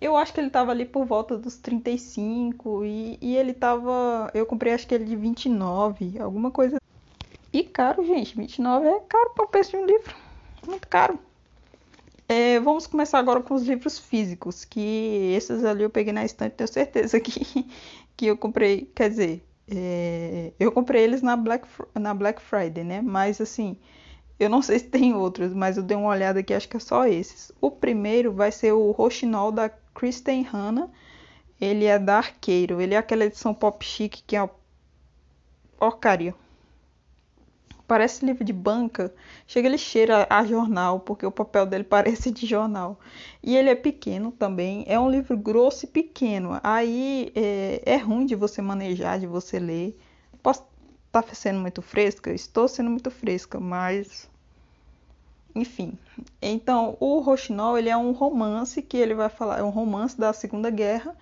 eu 0.02 0.16
acho 0.16 0.34
que 0.34 0.40
ele 0.40 0.50
tava 0.50 0.72
ali 0.72 0.86
por 0.86 1.06
volta 1.06 1.38
dos 1.38 1.58
35 1.58 2.86
e, 2.86 3.18
e 3.22 3.36
ele 3.36 3.54
tava. 3.54 4.30
Eu 4.34 4.46
comprei 4.46 4.74
acho 4.74 4.88
que 4.88 4.96
ele 4.96 5.06
de 5.06 5.16
29, 5.16 6.20
alguma 6.20 6.52
coisa. 6.52 6.80
E 7.52 7.64
caro, 7.64 8.06
gente, 8.06 8.36
29 8.38 8.88
é 8.88 9.00
caro 9.02 9.32
para 9.36 9.46
o 9.46 9.48
preço 9.48 9.72
de 9.72 9.78
um 9.78 9.86
livro. 9.86 10.16
Muito 10.66 10.88
caro. 10.88 11.20
É, 12.28 12.60
vamos 12.60 12.86
começar 12.86 13.18
agora 13.18 13.42
com 13.42 13.56
os 13.56 13.64
livros 13.64 13.98
físicos, 13.98 14.64
que 14.64 15.34
esses 15.36 15.66
ali 15.66 15.82
eu 15.82 15.90
peguei 15.90 16.14
na 16.14 16.24
estante, 16.24 16.54
tenho 16.54 16.68
certeza 16.68 17.20
que, 17.20 17.66
que 18.16 18.28
eu 18.28 18.38
comprei, 18.38 18.88
quer 18.94 19.10
dizer, 19.10 19.44
é, 19.68 20.54
eu 20.60 20.72
comprei 20.72 21.04
eles 21.04 21.24
na 21.24 21.36
Black, 21.36 21.68
na 21.96 22.14
Black 22.14 22.40
Friday, 22.40 22.84
né? 22.84 23.02
Mas 23.02 23.42
assim, 23.42 23.76
eu 24.40 24.48
não 24.48 24.62
sei 24.64 24.78
se 24.78 24.86
tem 24.86 25.16
outros, 25.16 25.54
mas 25.54 25.78
eu 25.78 25.82
dei 25.82 25.98
uma 25.98 26.10
olhada 26.10 26.40
aqui, 26.40 26.54
acho 26.54 26.70
que 26.70 26.78
é 26.78 26.80
só 26.80 27.08
esses. 27.08 27.52
O 27.60 27.72
primeiro 27.72 28.32
vai 28.32 28.52
ser 28.52 28.74
o 28.74 28.92
Rochinol 28.92 29.52
da 29.52 29.72
Kristen 30.00 30.44
Hanna. 30.44 30.90
Ele 31.60 31.86
é 31.86 32.00
da 32.00 32.18
Arqueiro, 32.18 32.80
ele 32.80 32.94
é 32.94 32.98
aquela 32.98 33.26
edição 33.26 33.54
pop 33.54 33.86
chic 33.86 34.24
que 34.26 34.36
é 34.36 34.42
uma 34.42 34.52
porcaria 35.78 36.34
parece 37.90 38.24
livro 38.24 38.44
de 38.44 38.54
banca, 38.54 39.12
chega 39.48 39.68
ele 39.68 39.78
cheira 39.80 40.28
a 40.30 40.46
jornal, 40.46 41.00
porque 41.00 41.26
o 41.26 41.32
papel 41.32 41.66
dele 41.66 41.84
parece 41.90 42.30
de 42.30 42.46
jornal. 42.46 43.00
E 43.42 43.58
ele 43.58 43.72
é 43.72 43.76
pequeno 43.76 44.32
também, 44.32 44.86
é 44.88 45.00
um 45.00 45.10
livro 45.10 45.36
grosso 45.36 45.86
e 45.86 45.88
pequeno. 45.88 46.60
Aí 46.64 47.32
é, 47.36 47.82
é 47.84 47.98
ruim 47.98 48.28
de 48.28 48.36
você 48.36 48.62
manejar, 48.62 49.20
de 49.20 49.26
você 49.26 49.58
ler. 49.58 50.00
Posso 50.44 50.64
estar 51.08 51.24
tá 51.24 51.34
sendo 51.34 51.60
muito 51.60 51.82
fresca? 51.82 52.32
Estou 52.32 52.68
sendo 52.68 52.92
muito 52.92 53.10
fresca, 53.10 53.60
mas 53.60 54.30
enfim. 55.60 55.94
Então, 56.42 56.98
o 57.00 57.20
Rochinol, 57.20 57.78
ele 57.78 57.90
é 57.90 57.98
um 57.98 58.12
romance 58.12 58.82
que 58.82 58.98
ele 58.98 59.14
vai 59.14 59.30
falar, 59.30 59.60
é 59.60 59.64
um 59.64 59.70
romance 59.70 60.18
da 60.18 60.34
Segunda 60.34 60.70
Guerra, 60.70 61.16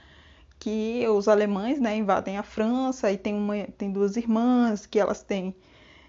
que 0.60 1.06
os 1.08 1.28
alemães, 1.28 1.80
né, 1.80 1.96
invadem 1.96 2.38
a 2.38 2.44
França 2.44 3.12
e 3.12 3.18
tem 3.18 3.34
uma 3.36 3.56
tem 3.78 3.92
duas 3.92 4.18
irmãs 4.18 4.86
que 4.86 5.00
elas 5.00 5.22
têm 5.22 5.56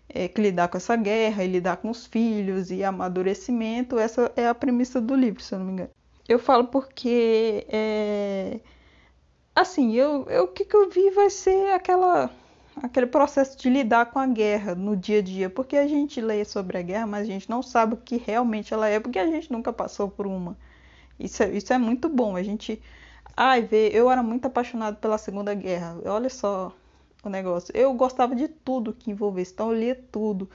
é, 0.08 0.26
que 0.28 0.40
lidar 0.40 0.68
com 0.68 0.76
essa 0.76 0.96
guerra 0.96 1.44
e 1.44 1.48
lidar 1.48 1.76
com 1.78 1.90
os 1.90 2.06
filhos 2.06 2.70
e 2.70 2.82
amadurecimento. 2.82 3.98
Essa 3.98 4.32
é 4.36 4.48
a 4.48 4.54
premissa 4.54 5.00
do 5.00 5.14
livro, 5.14 5.42
se 5.42 5.54
eu 5.54 5.58
não 5.58 5.66
me 5.66 5.72
engano. 5.72 5.90
Eu 6.28 6.38
falo 6.38 6.66
porque, 6.66 7.66
é, 7.68 8.60
assim, 9.54 9.94
eu, 9.94 10.24
eu, 10.28 10.44
o 10.44 10.48
que, 10.48 10.64
que 10.64 10.76
eu 10.76 10.90
vi 10.90 11.10
vai 11.10 11.30
ser 11.30 11.72
aquela 11.72 12.30
aquele 12.82 13.06
processo 13.06 13.56
de 13.58 13.68
lidar 13.70 14.06
com 14.06 14.18
a 14.18 14.26
guerra 14.26 14.74
no 14.74 14.96
dia 14.96 15.18
a 15.18 15.22
dia, 15.22 15.50
porque 15.50 15.76
a 15.76 15.86
gente 15.86 16.20
lê 16.20 16.44
sobre 16.44 16.78
a 16.78 16.82
guerra, 16.82 17.06
mas 17.06 17.22
a 17.22 17.30
gente 17.30 17.48
não 17.50 17.62
sabe 17.62 17.94
o 17.94 17.96
que 17.96 18.16
realmente 18.16 18.72
ela 18.74 18.88
é, 18.88 19.00
porque 19.00 19.18
a 19.18 19.26
gente 19.26 19.50
nunca 19.52 19.72
passou 19.72 20.08
por 20.08 20.26
uma. 20.26 20.56
Isso 21.18 21.42
é, 21.42 21.50
isso 21.50 21.72
é 21.72 21.78
muito 21.78 22.08
bom. 22.08 22.36
A 22.36 22.42
gente. 22.42 22.82
Ai, 23.36 23.62
vê, 23.62 23.90
eu 23.92 24.10
era 24.10 24.22
muito 24.22 24.46
apaixonado 24.46 24.96
pela 24.96 25.18
Segunda 25.18 25.54
Guerra. 25.54 25.96
Olha 26.04 26.28
só 26.28 26.72
o 27.22 27.28
negócio. 27.28 27.72
Eu 27.76 27.92
gostava 27.94 28.34
de 28.34 28.48
tudo 28.48 28.92
que 28.92 29.10
envolvesse, 29.10 29.52
então 29.52 29.70
eu 29.72 29.78
lia 29.78 29.94
tudo, 30.10 30.48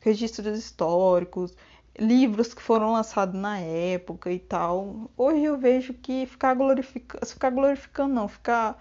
registros 0.00 0.58
históricos, 0.58 1.56
livros 1.98 2.54
que 2.54 2.62
foram 2.62 2.92
lançados 2.92 3.38
na 3.40 3.58
época 3.58 4.32
e 4.32 4.38
tal. 4.38 5.10
Hoje 5.16 5.44
eu 5.44 5.58
vejo 5.58 5.94
que 5.94 6.26
ficar 6.26 6.54
glorificando, 6.54 7.26
ficar 7.26 7.50
glorificando 7.50 8.14
não, 8.14 8.28
ficar 8.28 8.78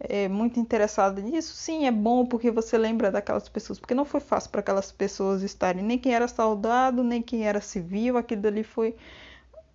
é, 0.00 0.28
muito 0.28 0.60
interessado 0.60 1.20
nisso, 1.22 1.54
sim, 1.54 1.86
é 1.86 1.90
bom 1.90 2.26
porque 2.26 2.50
você 2.50 2.76
lembra 2.78 3.10
daquelas 3.10 3.48
pessoas, 3.48 3.78
porque 3.78 3.94
não 3.94 4.04
foi 4.04 4.20
fácil 4.20 4.50
para 4.50 4.60
aquelas 4.60 4.92
pessoas 4.92 5.42
estarem, 5.42 5.82
nem 5.82 5.98
quem 5.98 6.14
era 6.14 6.28
soldado, 6.28 7.02
nem 7.02 7.22
quem 7.22 7.46
era 7.46 7.60
civil, 7.60 8.16
aquilo 8.16 8.42
dali 8.42 8.62
foi 8.62 8.94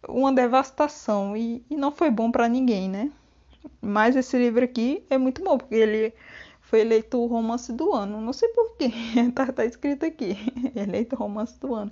uma 0.08 0.34
devastação 0.34 1.36
e, 1.36 1.64
e 1.70 1.76
não 1.76 1.92
foi 1.92 2.10
bom 2.10 2.32
para 2.32 2.48
ninguém, 2.48 2.90
né? 2.90 3.12
Mas 3.82 4.16
esse 4.16 4.38
livro 4.38 4.64
aqui 4.64 5.04
é 5.10 5.18
muito 5.18 5.44
bom, 5.44 5.58
porque 5.58 5.76
ele 5.76 6.14
foi 6.62 6.82
eleito 6.82 7.18
o 7.20 7.28
romance 7.28 7.72
do 7.74 7.94
ano. 7.94 8.22
Não 8.22 8.34
sei 8.34 8.50
porquê, 8.50 8.90
tá, 9.36 9.52
tá 9.52 9.66
escrito 9.66 10.06
aqui. 10.06 10.38
eleito 10.76 11.16
o 11.16 11.20
romance 11.20 11.60
do 11.60 11.74
ano. 11.76 11.92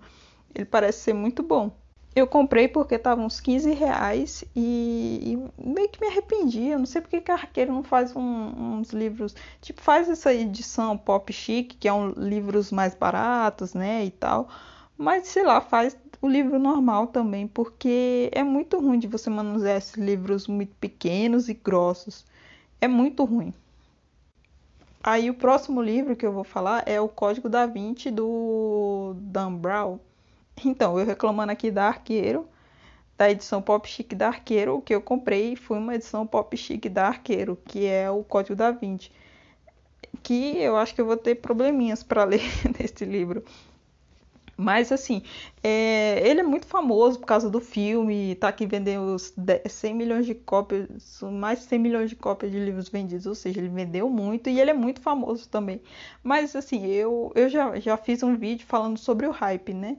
Ele 0.53 0.65
parece 0.65 1.00
ser 1.01 1.13
muito 1.13 1.43
bom. 1.43 1.71
Eu 2.19 2.27
comprei 2.27 2.67
porque 2.67 2.99
tava 2.99 3.21
uns 3.21 3.39
15 3.39 3.71
reais 3.71 4.43
e, 4.53 5.38
e, 5.57 5.63
meio 5.65 5.88
que 5.88 6.01
me 6.01 6.07
arrependi. 6.07 6.67
Eu 6.67 6.79
não 6.79 6.85
sei 6.85 6.99
porque 6.99 7.21
que 7.21 7.31
a 7.31 7.35
Arqueiro 7.35 7.71
não 7.71 7.81
faz 7.81 8.13
um, 8.13 8.19
uns 8.79 8.91
livros. 8.91 9.33
Tipo, 9.61 9.81
faz 9.81 10.09
essa 10.09 10.33
edição 10.33 10.97
pop 10.97 11.31
chic, 11.31 11.77
que 11.79 11.88
é 11.88 11.93
um 11.93 12.09
livros 12.09 12.73
mais 12.73 12.93
baratos, 12.93 13.73
né? 13.73 14.03
E 14.03 14.11
tal. 14.11 14.49
Mas 14.97 15.29
sei 15.29 15.45
lá, 15.45 15.61
faz 15.61 15.95
o 16.21 16.27
livro 16.27 16.59
normal 16.59 17.07
também, 17.07 17.47
porque 17.47 18.29
é 18.33 18.43
muito 18.43 18.77
ruim 18.79 18.99
de 18.99 19.07
você 19.07 19.29
manusear 19.29 19.77
esses 19.77 19.95
livros 19.95 20.45
muito 20.45 20.75
pequenos 20.75 21.47
e 21.47 21.53
grossos. 21.53 22.25
É 22.81 22.88
muito 22.88 23.23
ruim. 23.23 23.53
Aí 25.01 25.29
o 25.29 25.33
próximo 25.33 25.81
livro 25.81 26.17
que 26.17 26.25
eu 26.25 26.33
vou 26.33 26.43
falar 26.43 26.83
é 26.85 26.99
o 26.99 27.07
Código 27.07 27.47
da 27.47 27.65
Vinci 27.65 28.11
do 28.11 29.15
Dan 29.19 29.55
Brown. 29.55 29.99
Então, 30.66 31.00
eu 31.00 31.06
reclamando 31.06 31.51
aqui 31.51 31.72
da 31.72 31.88
Arqueiro, 31.88 32.48
da 33.18 33.30
edição 33.30 33.62
Pop 33.62 33.88
Chic 33.88 34.13
da 34.13 34.28
Arqueiro, 34.28 34.78
o 34.78 34.82
que 34.82 34.94
eu 34.94 35.01
comprei 35.01 35.56
foi 35.56 35.78
uma 35.78 35.96
edição 35.96 36.25
Pop 36.25 36.56
Chic 36.56 36.88
da 36.89 37.08
Arqueiro, 37.08 37.58
que 37.66 37.86
é 37.86 38.10
o 38.10 38.24
Código 38.24 38.56
da 38.56 38.72
Vinci. 38.72 39.12
Que 40.24 40.58
eu 40.58 40.78
acho 40.78 40.96
que 40.96 41.01
eu 41.01 41.06
vou 41.06 41.18
ter 41.18 41.36
probleminhas 41.36 42.04
para 42.04 42.24
ler 42.25 42.42
nesse 42.80 43.06
livro. 43.06 43.44
Mas 44.56 44.92
assim, 44.92 45.22
é, 45.63 46.22
ele 46.28 46.42
é 46.42 46.44
muito 46.44 46.68
famoso 46.68 47.18
por 47.20 47.25
causa 47.25 47.50
do 47.50 47.62
filme, 47.62 48.36
tá 48.36 48.50
aqui 48.50 48.66
vendendo 48.66 49.16
100 49.18 49.94
milhões 49.96 50.25
de 50.25 50.36
cópias, 50.36 51.22
mais 51.32 51.60
de 51.60 51.66
100 51.66 51.80
milhões 51.80 52.10
de 52.10 52.18
cópias 52.18 52.51
de 52.51 52.60
livros 52.60 52.89
vendidos, 52.89 53.25
ou 53.25 53.36
seja, 53.36 53.60
ele 53.62 53.70
vendeu 53.70 54.10
muito 54.10 54.50
e 54.50 54.60
ele 54.60 54.72
é 54.72 54.74
muito 54.74 55.00
famoso 55.00 55.48
também. 55.48 55.82
Mas 56.22 56.58
assim, 56.58 56.86
eu, 56.88 57.32
eu 57.36 57.48
já, 57.48 57.80
já 57.80 57.96
fiz 57.96 58.22
um 58.22 58.36
vídeo 58.36 58.66
falando 58.68 58.98
sobre 58.98 59.25
o 59.28 59.32
hype, 59.32 59.74
né? 59.74 59.98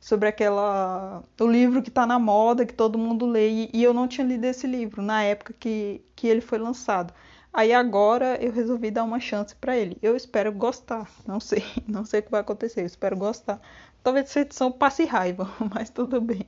Sobre 0.00 0.28
aquela. 0.28 1.22
o 1.40 1.46
livro 1.46 1.82
que 1.82 1.90
tá 1.90 2.06
na 2.06 2.18
moda, 2.18 2.66
que 2.66 2.74
todo 2.74 2.98
mundo 2.98 3.26
lê, 3.26 3.48
e, 3.50 3.70
e 3.74 3.82
eu 3.84 3.92
não 3.94 4.08
tinha 4.08 4.26
lido 4.26 4.44
esse 4.46 4.66
livro 4.66 5.02
na 5.02 5.22
época 5.22 5.54
que, 5.58 6.02
que 6.16 6.26
ele 6.26 6.40
foi 6.40 6.58
lançado. 6.58 7.12
Aí 7.52 7.72
agora 7.72 8.36
eu 8.42 8.52
resolvi 8.52 8.90
dar 8.90 9.04
uma 9.04 9.20
chance 9.20 9.54
para 9.56 9.76
ele. 9.76 9.98
Eu 10.02 10.16
espero 10.16 10.52
gostar. 10.52 11.10
Não 11.26 11.40
sei, 11.40 11.64
não 11.86 12.04
sei 12.04 12.20
o 12.20 12.22
que 12.22 12.30
vai 12.30 12.40
acontecer. 12.40 12.80
Eu 12.82 12.86
espero 12.86 13.16
gostar. 13.16 13.60
Talvez 14.02 14.26
essa 14.26 14.40
edição 14.40 14.72
passe 14.72 15.04
raiva, 15.04 15.48
mas 15.74 15.90
tudo 15.90 16.20
bem. 16.20 16.46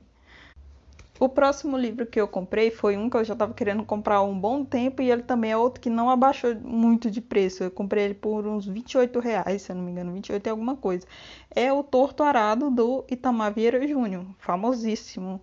O 1.23 1.29
próximo 1.29 1.77
livro 1.77 2.05
que 2.05 2.19
eu 2.19 2.27
comprei 2.27 2.69
foi 2.69 2.97
um 2.97 3.09
que 3.09 3.15
eu 3.15 3.23
já 3.23 3.31
estava 3.31 3.53
querendo 3.53 3.85
comprar 3.85 4.15
há 4.15 4.21
um 4.21 4.37
bom 4.37 4.65
tempo 4.65 5.01
e 5.01 5.09
ele 5.09 5.23
também 5.23 5.51
é 5.51 5.57
outro 5.57 5.79
que 5.79 5.89
não 5.89 6.09
abaixou 6.09 6.53
muito 6.55 7.09
de 7.09 7.21
preço. 7.21 7.63
Eu 7.63 7.71
comprei 7.71 8.03
ele 8.03 8.13
por 8.13 8.45
uns 8.45 8.65
28 8.65 9.21
reais, 9.21 9.61
se 9.61 9.71
eu 9.71 9.77
não 9.77 9.83
me 9.83 9.91
engano, 9.91 10.11
28 10.11 10.45
e 10.45 10.49
alguma 10.49 10.75
coisa. 10.75 11.07
É 11.49 11.71
o 11.71 11.81
Torto 11.81 12.23
Arado 12.23 12.69
do 12.69 13.05
Itamar 13.09 13.53
Vieira 13.53 13.87
Júnior, 13.87 14.25
famosíssimo, 14.37 15.39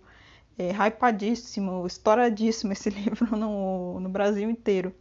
é, 0.55 0.69
hypadíssimo, 0.69 1.87
estouradíssimo 1.87 2.73
esse 2.73 2.91
livro 2.93 3.35
no, 3.35 3.99
no 3.99 4.09
Brasil 4.09 4.51
inteiro. 4.51 4.93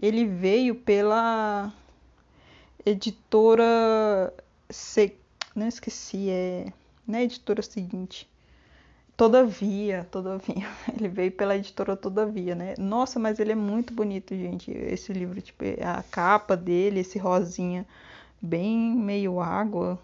Ele 0.00 0.24
veio 0.24 0.74
pela 0.74 1.70
editora 2.86 4.32
Seca 4.70 5.22
não 5.54 5.68
esqueci, 5.68 6.30
é 6.30 6.72
na 7.06 7.18
é 7.18 7.24
editora 7.24 7.60
seguinte. 7.60 8.26
Todavia, 9.16 10.04
todavia, 10.10 10.66
ele 10.92 11.08
veio 11.08 11.30
pela 11.32 11.56
editora 11.56 11.96
Todavia, 11.96 12.54
né? 12.54 12.74
Nossa, 12.78 13.18
mas 13.20 13.38
ele 13.38 13.52
é 13.52 13.54
muito 13.54 13.94
bonito, 13.94 14.34
gente. 14.34 14.72
Esse 14.72 15.12
livro, 15.12 15.40
tipo, 15.40 15.64
a 15.82 16.02
capa 16.02 16.56
dele, 16.56 17.00
esse 17.00 17.18
rosinha 17.18 17.86
bem 18.42 18.78
meio 18.96 19.40
água. 19.40 19.98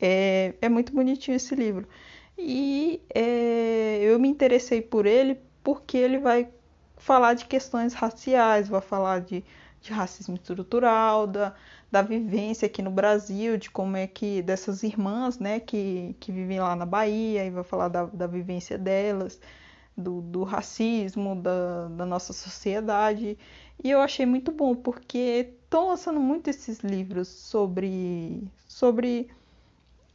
É, 0.00 0.54
é 0.60 0.68
muito 0.68 0.92
bonitinho 0.94 1.36
esse 1.36 1.54
livro. 1.54 1.86
E 2.38 3.00
é, 3.14 4.00
eu 4.02 4.18
me 4.20 4.28
interessei 4.28 4.80
por 4.82 5.06
ele 5.06 5.38
porque 5.64 5.96
ele 5.98 6.18
vai 6.18 6.48
falar 6.96 7.34
de 7.34 7.46
questões 7.46 7.94
raciais, 7.94 8.68
vai 8.68 8.80
falar 8.80 9.20
de, 9.20 9.44
de 9.80 9.92
racismo 9.92 10.34
estrutural, 10.36 11.26
da, 11.26 11.54
da 11.92 12.00
vivência 12.00 12.64
aqui 12.64 12.80
no 12.80 12.90
Brasil, 12.90 13.58
de 13.58 13.70
como 13.70 13.98
é 13.98 14.06
que 14.06 14.40
dessas 14.40 14.82
irmãs, 14.82 15.38
né, 15.38 15.60
que, 15.60 16.16
que 16.18 16.32
vivem 16.32 16.58
lá 16.58 16.74
na 16.74 16.86
Bahia, 16.86 17.44
e 17.44 17.50
vai 17.50 17.62
falar 17.62 17.88
da, 17.88 18.06
da 18.06 18.26
vivência 18.26 18.78
delas, 18.78 19.38
do, 19.94 20.22
do 20.22 20.42
racismo, 20.42 21.36
da, 21.36 21.88
da 21.88 22.06
nossa 22.06 22.32
sociedade. 22.32 23.36
E 23.84 23.90
eu 23.90 24.00
achei 24.00 24.24
muito 24.24 24.50
bom, 24.50 24.74
porque 24.74 25.52
estão 25.64 25.88
lançando 25.88 26.18
muito 26.18 26.48
esses 26.48 26.78
livros 26.80 27.28
sobre, 27.28 28.42
sobre 28.66 29.28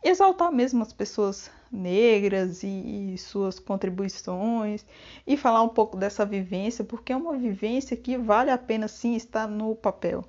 exaltar 0.04 0.52
mesmo 0.52 0.82
as 0.82 0.92
pessoas 0.92 1.52
negras 1.72 2.64
e, 2.64 3.14
e, 3.14 3.18
suas 3.20 3.60
contribuições 3.60 4.84
e 5.28 5.38
falar 5.38 5.62
um 5.62 5.70
pouco 5.70 5.96
dessa 5.96 6.26
vivência, 6.26 6.84
porque 6.84 7.14
é 7.14 7.16
uma 7.16 7.38
vivência 7.38 7.96
que 7.96 8.18
vale 8.18 8.50
a 8.50 8.58
pena 8.58 8.88
sim 8.88 9.16
estar 9.16 9.48
no 9.48 9.76
papel. 9.76 10.26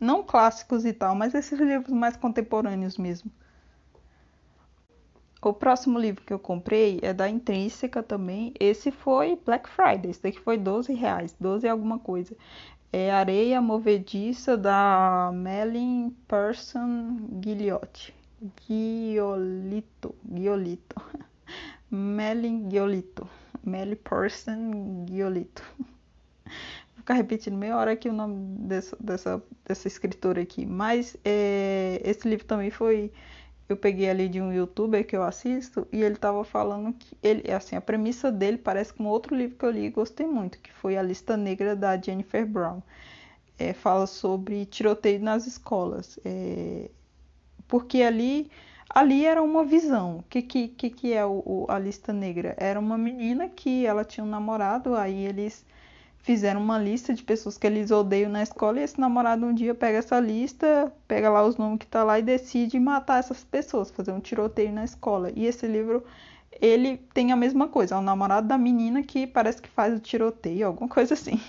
Não 0.00 0.22
clássicos 0.22 0.84
e 0.84 0.92
tal, 0.92 1.14
mas 1.14 1.34
esses 1.34 1.58
livros 1.58 1.92
mais 1.92 2.16
contemporâneos 2.16 2.98
mesmo. 2.98 3.30
O 5.42 5.52
próximo 5.52 5.98
livro 5.98 6.24
que 6.24 6.32
eu 6.32 6.38
comprei 6.38 6.98
é 7.02 7.12
da 7.12 7.28
Intrínseca 7.28 8.02
também. 8.02 8.52
Esse 8.58 8.90
foi 8.90 9.40
Black 9.44 9.68
Friday. 9.68 10.10
Esse 10.10 10.22
daqui 10.22 10.40
foi 10.40 10.58
12 10.58 10.92
reais, 10.92 11.36
12 11.38 11.68
alguma 11.68 11.98
coisa. 11.98 12.36
É 12.92 13.10
Areia 13.12 13.60
Movediça 13.60 14.56
da 14.56 15.30
Melin 15.32 16.10
Person 16.26 17.16
Guilhote. 17.40 18.14
Guiolito. 18.66 20.14
Guiolito. 20.24 20.96
Melin 21.90 22.68
Guiolito. 22.68 23.28
Melly 23.66 23.96
Person 23.96 25.04
Guiolito 25.04 25.62
ficar 27.06 27.14
repetindo 27.14 27.56
meia 27.56 27.76
hora 27.76 27.92
aqui 27.92 28.08
o 28.08 28.12
nome 28.12 28.34
dessa, 28.66 28.96
dessa, 28.98 29.42
dessa 29.64 29.86
escritora 29.86 30.42
aqui. 30.42 30.66
Mas 30.66 31.16
é, 31.24 32.00
esse 32.04 32.28
livro 32.28 32.44
também 32.44 32.68
foi. 32.68 33.12
Eu 33.68 33.76
peguei 33.76 34.10
ali 34.10 34.28
de 34.28 34.40
um 34.40 34.52
youtuber 34.52 35.06
que 35.06 35.16
eu 35.16 35.22
assisto 35.22 35.86
e 35.92 36.02
ele 36.02 36.14
estava 36.14 36.44
falando 36.44 36.92
que 36.92 37.16
ele, 37.22 37.50
assim, 37.50 37.74
a 37.76 37.80
premissa 37.80 38.30
dele 38.30 38.58
parece 38.58 38.92
com 38.92 39.06
outro 39.06 39.34
livro 39.36 39.56
que 39.56 39.64
eu 39.64 39.70
li 39.70 39.86
e 39.86 39.90
gostei 39.90 40.26
muito, 40.26 40.58
que 40.58 40.72
foi 40.72 40.96
A 40.96 41.02
Lista 41.02 41.36
Negra 41.36 41.74
da 41.74 42.00
Jennifer 42.00 42.46
Brown. 42.46 42.80
É, 43.58 43.72
fala 43.72 44.06
sobre 44.06 44.66
tiroteio 44.66 45.20
nas 45.20 45.46
escolas. 45.46 46.18
É, 46.24 46.90
porque 47.68 48.02
ali 48.02 48.50
ali 48.90 49.24
era 49.26 49.42
uma 49.42 49.64
visão. 49.64 50.18
O 50.18 50.22
que, 50.24 50.42
que, 50.42 50.90
que 50.90 51.12
é 51.12 51.24
o, 51.24 51.42
o, 51.44 51.66
a 51.68 51.78
lista 51.78 52.12
negra? 52.12 52.54
Era 52.58 52.78
uma 52.80 52.98
menina 52.98 53.48
que 53.48 53.86
ela 53.86 54.04
tinha 54.04 54.24
um 54.24 54.28
namorado, 54.28 54.94
aí 54.94 55.24
eles 55.26 55.64
fizeram 56.26 56.60
uma 56.60 56.76
lista 56.76 57.14
de 57.14 57.22
pessoas 57.22 57.56
que 57.56 57.64
eles 57.64 57.92
odeiam 57.92 58.28
na 58.28 58.42
escola 58.42 58.80
e 58.80 58.82
esse 58.82 59.00
namorado 59.00 59.46
um 59.46 59.54
dia 59.54 59.76
pega 59.76 59.98
essa 59.98 60.18
lista, 60.18 60.92
pega 61.06 61.30
lá 61.30 61.46
os 61.46 61.56
nomes 61.56 61.78
que 61.78 61.86
tá 61.86 62.02
lá 62.02 62.18
e 62.18 62.22
decide 62.22 62.80
matar 62.80 63.20
essas 63.20 63.44
pessoas, 63.44 63.92
fazer 63.92 64.10
um 64.10 64.18
tiroteio 64.18 64.72
na 64.72 64.82
escola. 64.82 65.30
E 65.36 65.46
esse 65.46 65.68
livro 65.68 66.02
ele 66.60 66.96
tem 67.14 67.30
a 67.30 67.36
mesma 67.36 67.68
coisa, 67.68 67.94
é 67.94 67.98
o 67.98 68.02
namorado 68.02 68.48
da 68.48 68.58
menina 68.58 69.04
que 69.04 69.24
parece 69.24 69.62
que 69.62 69.68
faz 69.68 69.94
o 69.94 70.00
tiroteio, 70.00 70.66
alguma 70.66 70.88
coisa 70.90 71.14
assim. 71.14 71.40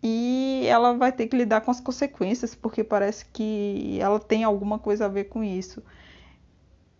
E 0.00 0.62
ela 0.68 0.94
vai 0.94 1.10
ter 1.10 1.26
que 1.26 1.36
lidar 1.36 1.60
com 1.62 1.72
as 1.72 1.80
consequências, 1.80 2.54
porque 2.54 2.84
parece 2.84 3.26
que 3.32 3.98
ela 4.00 4.20
tem 4.20 4.44
alguma 4.44 4.78
coisa 4.78 5.06
a 5.06 5.08
ver 5.08 5.24
com 5.24 5.42
isso. 5.42 5.82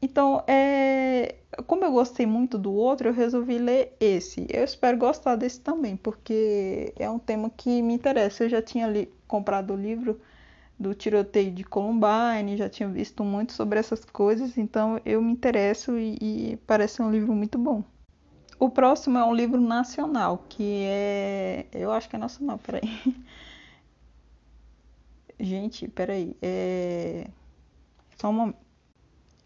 Então, 0.03 0.43
é, 0.47 1.37
como 1.67 1.85
eu 1.85 1.93
gostei 1.93 2.25
muito 2.27 2.57
do 2.57 2.73
outro, 2.73 3.09
eu 3.09 3.13
resolvi 3.13 3.59
ler 3.59 3.95
esse. 4.01 4.47
Eu 4.49 4.65
espero 4.65 4.97
gostar 4.97 5.37
desse 5.37 5.61
também, 5.61 5.97
porque 5.97 6.93
é 6.99 7.09
um 7.11 7.19
tema 7.19 7.51
que 7.51 7.83
me 7.83 7.95
interessa. 7.95 8.45
Eu 8.45 8.49
já 8.49 8.63
tinha 8.63 8.87
li, 8.87 9.13
comprado 9.29 9.75
o 9.75 9.77
livro 9.77 10.21
do 10.79 10.95
tiroteio 10.95 11.51
de 11.53 11.63
Columbine, 11.65 12.57
já 12.57 12.69
tinha 12.69 12.89
visto 12.89 13.23
muito 13.23 13.53
sobre 13.53 13.79
essas 13.79 14.03
coisas, 14.05 14.57
então 14.57 14.99
eu 15.05 15.21
me 15.21 15.31
interesso 15.33 15.99
e, 15.99 16.17
e 16.53 16.57
parece 16.67 17.03
um 17.03 17.11
livro 17.11 17.35
muito 17.35 17.59
bom. 17.59 17.85
O 18.59 18.71
próximo 18.71 19.19
é 19.19 19.25
um 19.25 19.35
livro 19.35 19.61
nacional, 19.61 20.45
que 20.49 20.85
é. 20.87 21.67
Eu 21.73 21.93
acho 21.93 22.09
que 22.09 22.17
é 22.17 22.19
nacional, 22.19 22.59
peraí. 22.59 22.83
Gente, 25.41 25.89
peraí. 25.89 26.37
É. 26.43 27.27
Só 28.19 28.29
um 28.29 28.33
momento 28.33 28.60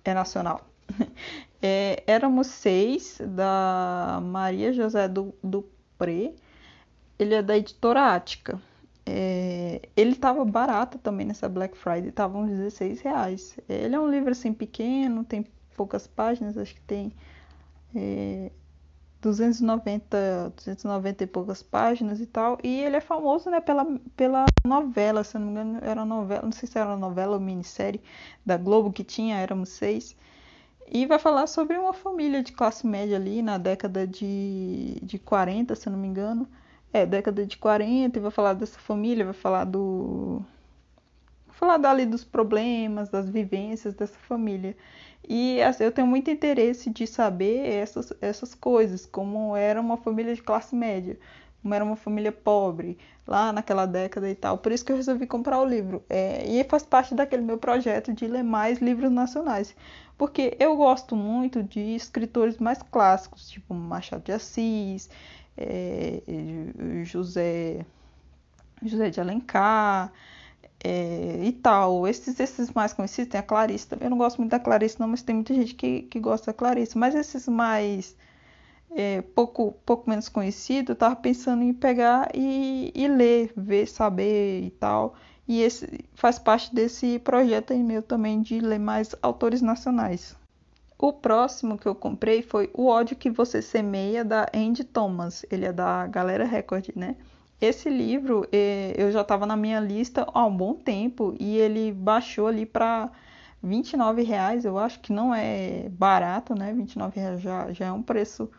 é 0.04 0.14
nacional. 0.14 0.66
É, 1.66 2.02
Éramos 2.06 2.48
Seis, 2.48 3.18
da 3.26 4.20
Maria 4.22 4.70
José 4.70 5.08
do 5.08 5.34
Dupré. 5.42 6.34
Ele 7.18 7.34
é 7.36 7.42
da 7.42 7.56
editora 7.56 8.14
Ática. 8.14 8.60
É, 9.06 9.80
ele 9.96 10.12
estava 10.12 10.44
barato 10.44 10.98
também 10.98 11.26
nessa 11.26 11.48
Black 11.48 11.74
Friday, 11.78 12.10
estava 12.10 12.36
uns 12.36 12.50
16 12.50 13.00
reais. 13.00 13.58
Ele 13.66 13.94
é 13.94 13.98
um 13.98 14.10
livro 14.10 14.32
assim 14.32 14.52
pequeno, 14.52 15.24
tem 15.24 15.46
poucas 15.74 16.06
páginas, 16.06 16.58
acho 16.58 16.74
que 16.74 16.82
tem 16.82 17.14
é, 17.96 18.50
290, 19.24 20.52
290 20.56 21.24
e 21.24 21.26
poucas 21.26 21.62
páginas 21.62 22.20
e 22.20 22.26
tal. 22.26 22.58
E 22.62 22.80
ele 22.80 22.96
é 22.96 23.00
famoso, 23.00 23.50
né, 23.50 23.60
pela, 23.60 23.86
pela 24.16 24.44
novela, 24.64 25.24
se 25.24 25.38
não 25.38 25.46
me 25.46 25.52
engano, 25.52 25.78
era 25.82 26.04
novela, 26.04 26.42
não 26.42 26.52
sei 26.52 26.68
se 26.68 26.78
era 26.78 26.96
novela 26.96 27.34
ou 27.34 27.40
minissérie 27.40 28.02
da 28.44 28.56
Globo 28.56 28.92
que 28.92 29.02
tinha, 29.02 29.36
éramos 29.38 29.70
seis. 29.70 30.16
E 30.86 31.06
vai 31.06 31.18
falar 31.18 31.46
sobre 31.46 31.76
uma 31.78 31.94
família 31.94 32.42
de 32.42 32.52
classe 32.52 32.86
média 32.86 33.16
ali 33.16 33.42
na 33.42 33.56
década 33.58 34.06
de, 34.06 34.98
de 35.02 35.18
40, 35.18 35.74
se 35.74 35.88
não 35.88 35.98
me 35.98 36.08
engano. 36.08 36.48
É, 36.92 37.06
década 37.06 37.44
de 37.46 37.56
40, 37.56 38.18
e 38.18 38.22
vai 38.22 38.30
falar 38.30 38.54
dessa 38.54 38.78
família, 38.78 39.24
vai 39.24 39.34
falar 39.34 39.64
do. 39.64 40.42
Falar 41.54 41.78
dali 41.78 42.04
dos 42.06 42.24
problemas, 42.24 43.08
das 43.08 43.28
vivências 43.28 43.94
dessa 43.94 44.18
família. 44.18 44.76
E 45.28 45.62
assim, 45.62 45.84
eu 45.84 45.92
tenho 45.92 46.06
muito 46.06 46.30
interesse 46.30 46.90
de 46.90 47.06
saber 47.06 47.66
essas, 47.66 48.12
essas 48.20 48.54
coisas, 48.54 49.06
como 49.06 49.56
era 49.56 49.80
uma 49.80 49.96
família 49.96 50.34
de 50.34 50.42
classe 50.42 50.74
média, 50.74 51.18
como 51.62 51.72
era 51.72 51.84
uma 51.84 51.96
família 51.96 52.30
pobre 52.30 52.98
lá 53.26 53.52
naquela 53.52 53.86
década 53.86 54.28
e 54.28 54.34
tal. 54.34 54.58
Por 54.58 54.72
isso 54.72 54.84
que 54.84 54.92
eu 54.92 54.96
resolvi 54.96 55.26
comprar 55.26 55.58
o 55.60 55.64
livro. 55.64 56.02
É, 56.10 56.44
e 56.46 56.62
faz 56.64 56.82
parte 56.84 57.14
daquele 57.14 57.42
meu 57.42 57.56
projeto 57.56 58.12
de 58.12 58.26
ler 58.26 58.42
mais 58.42 58.80
livros 58.80 59.10
nacionais. 59.10 59.74
Porque 60.18 60.56
eu 60.60 60.76
gosto 60.76 61.16
muito 61.16 61.62
de 61.62 61.80
escritores 61.80 62.58
mais 62.58 62.82
clássicos, 62.82 63.48
tipo 63.48 63.72
Machado 63.74 64.22
de 64.24 64.32
Assis, 64.32 65.08
é, 65.56 66.22
José, 67.04 67.86
José 68.82 69.10
de 69.10 69.20
Alencar 69.20 70.12
é, 70.84 71.40
e 71.42 71.52
tal. 71.52 72.06
Esses, 72.06 72.38
esses 72.38 72.70
mais 72.72 72.92
conhecidos, 72.92 73.30
tem 73.30 73.40
a 73.40 73.42
Clarice 73.42 73.86
também. 73.86 74.06
Eu 74.06 74.10
não 74.10 74.18
gosto 74.18 74.38
muito 74.38 74.50
da 74.50 74.60
Clarice, 74.60 75.00
não, 75.00 75.08
mas 75.08 75.22
tem 75.22 75.34
muita 75.34 75.54
gente 75.54 75.74
que, 75.74 76.02
que 76.02 76.20
gosta 76.20 76.46
da 76.46 76.52
Clarice. 76.52 76.98
Mas 76.98 77.14
esses 77.14 77.48
mais. 77.48 78.14
É, 78.96 79.22
pouco, 79.22 79.72
pouco 79.84 80.08
menos 80.08 80.28
conhecidos, 80.28 80.90
eu 80.90 80.94
tava 80.94 81.16
pensando 81.16 81.64
em 81.64 81.74
pegar 81.74 82.28
e, 82.32 82.92
e 82.94 83.08
ler, 83.08 83.52
ver, 83.56 83.88
saber 83.88 84.62
e 84.62 84.70
tal. 84.70 85.16
E 85.48 85.62
esse 85.62 86.04
faz 86.14 86.38
parte 86.38 86.72
desse 86.72 87.18
projeto 87.18 87.72
aí 87.72 87.82
meu 87.82 88.02
também 88.02 88.40
de 88.40 88.60
ler 88.60 88.78
mais 88.78 89.14
autores 89.20 89.60
nacionais. 89.60 90.36
O 90.96 91.12
próximo 91.12 91.76
que 91.76 91.86
eu 91.86 91.94
comprei 91.94 92.40
foi 92.40 92.70
O 92.72 92.86
ódio 92.86 93.16
que 93.16 93.28
você 93.30 93.60
semeia 93.60 94.24
da 94.24 94.46
Andy 94.54 94.84
Thomas. 94.84 95.44
Ele 95.50 95.64
é 95.64 95.72
da 95.72 96.06
Galera 96.06 96.44
Record, 96.44 96.90
né? 96.94 97.16
Esse 97.60 97.88
livro 97.88 98.46
eh, 98.52 98.94
eu 98.96 99.10
já 99.10 99.22
estava 99.22 99.46
na 99.46 99.56
minha 99.56 99.80
lista 99.80 100.26
há 100.32 100.44
um 100.46 100.56
bom 100.56 100.74
tempo 100.74 101.34
e 101.40 101.56
ele 101.56 101.92
baixou 101.92 102.46
ali 102.46 102.66
para 102.66 103.10
29 103.62 104.22
reais. 104.22 104.64
Eu 104.64 104.78
acho 104.78 105.00
que 105.00 105.12
não 105.12 105.34
é 105.34 105.88
barato, 105.90 106.54
né? 106.54 106.72
29 106.72 107.18
reais 107.20 107.40
já, 107.40 107.72
já 107.72 107.86
é 107.86 107.92
um 107.92 108.02
preço 108.02 108.50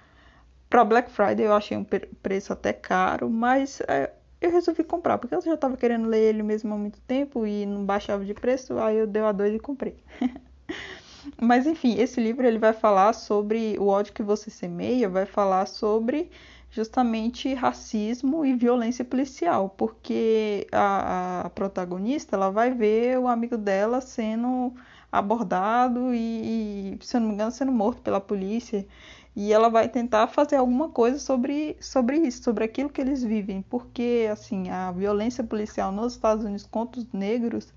para 0.70 0.84
Black 0.84 1.12
Friday. 1.12 1.46
Eu 1.46 1.54
achei 1.54 1.78
um 1.78 1.84
preço 1.84 2.54
até 2.54 2.74
caro, 2.74 3.30
mas 3.30 3.82
é, 3.88 4.12
eu 4.42 4.52
resolvi 4.52 4.84
comprar 4.84 5.18
porque 5.18 5.36
eu 5.36 5.42
já 5.42 5.54
estava 5.54 5.78
querendo 5.78 6.08
ler 6.08 6.22
ele 6.22 6.44
mesmo 6.44 6.74
há 6.74 6.78
muito 6.78 7.00
tempo 7.02 7.46
e 7.46 7.66
não 7.66 7.86
baixava 7.86 8.26
de 8.26 8.34
preço. 8.34 8.78
Aí 8.80 8.98
eu 8.98 9.08
dei 9.08 9.22
a 9.22 9.32
dois 9.32 9.54
e 9.54 9.60
comprei. 9.60 9.98
mas 11.42 11.66
enfim, 11.66 12.00
esse 12.00 12.20
livro 12.20 12.46
ele 12.46 12.60
vai 12.60 12.74
falar 12.74 13.14
sobre 13.14 13.78
o 13.80 13.88
ódio 13.88 14.14
que 14.14 14.24
você 14.24 14.50
semeia, 14.50 15.10
vai 15.10 15.26
falar 15.26 15.66
sobre 15.68 16.30
justamente 16.76 17.54
racismo 17.54 18.46
e 18.46 18.54
violência 18.54 19.06
policial, 19.06 19.70
porque 19.78 20.68
a, 20.74 21.46
a, 21.46 21.50
protagonista 21.52 22.36
ela 22.36 22.52
vai 22.52 22.70
ver 22.72 23.18
o 23.18 23.30
amigo 23.30 23.58
dela 23.58 24.02
sendo 24.02 24.74
abordado 25.10 26.14
e, 26.14 26.98
se 27.02 27.16
eu 27.16 27.22
não 27.22 27.30
me 27.30 27.34
engano, 27.36 27.52
sendo 27.52 27.72
morto 27.72 28.02
pela 28.02 28.20
polícia. 28.20 28.86
E 29.34 29.54
ela 29.54 29.70
vai 29.70 29.88
tentar 29.88 30.28
fazer 30.28 30.58
alguma 30.58 30.90
coisa 30.90 31.18
sobre, 31.18 31.78
sobre 31.80 32.18
isso, 32.18 32.44
sobre 32.44 32.66
aquilo 32.66 32.90
que 32.90 33.00
eles 33.00 33.24
vivem, 33.24 33.62
porque 33.62 34.28
assim 34.30 34.70
a 34.70 34.92
violência 34.92 35.46
policial 35.46 35.94
nos 35.94 36.14
Estados 36.14 36.44
Unidos 36.44 36.66
contra 36.66 37.00
os 37.00 37.12
negros, 37.14 37.74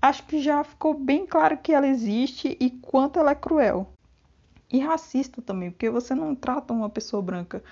acho 0.00 0.24
que 0.24 0.40
já 0.40 0.64
ficou 0.64 0.94
bem 0.94 1.26
claro 1.26 1.58
que 1.58 1.72
ela 1.72 1.86
existe 1.86 2.56
e 2.58 2.70
quanto 2.70 3.18
ela 3.18 3.32
é 3.32 3.34
cruel 3.34 3.88
e 4.72 4.80
racista 4.80 5.42
também, 5.42 5.70
porque 5.70 5.90
você 5.90 6.14
não 6.14 6.34
trata 6.34 6.72
uma 6.72 6.88
pessoa 6.88 7.22
branca 7.22 7.62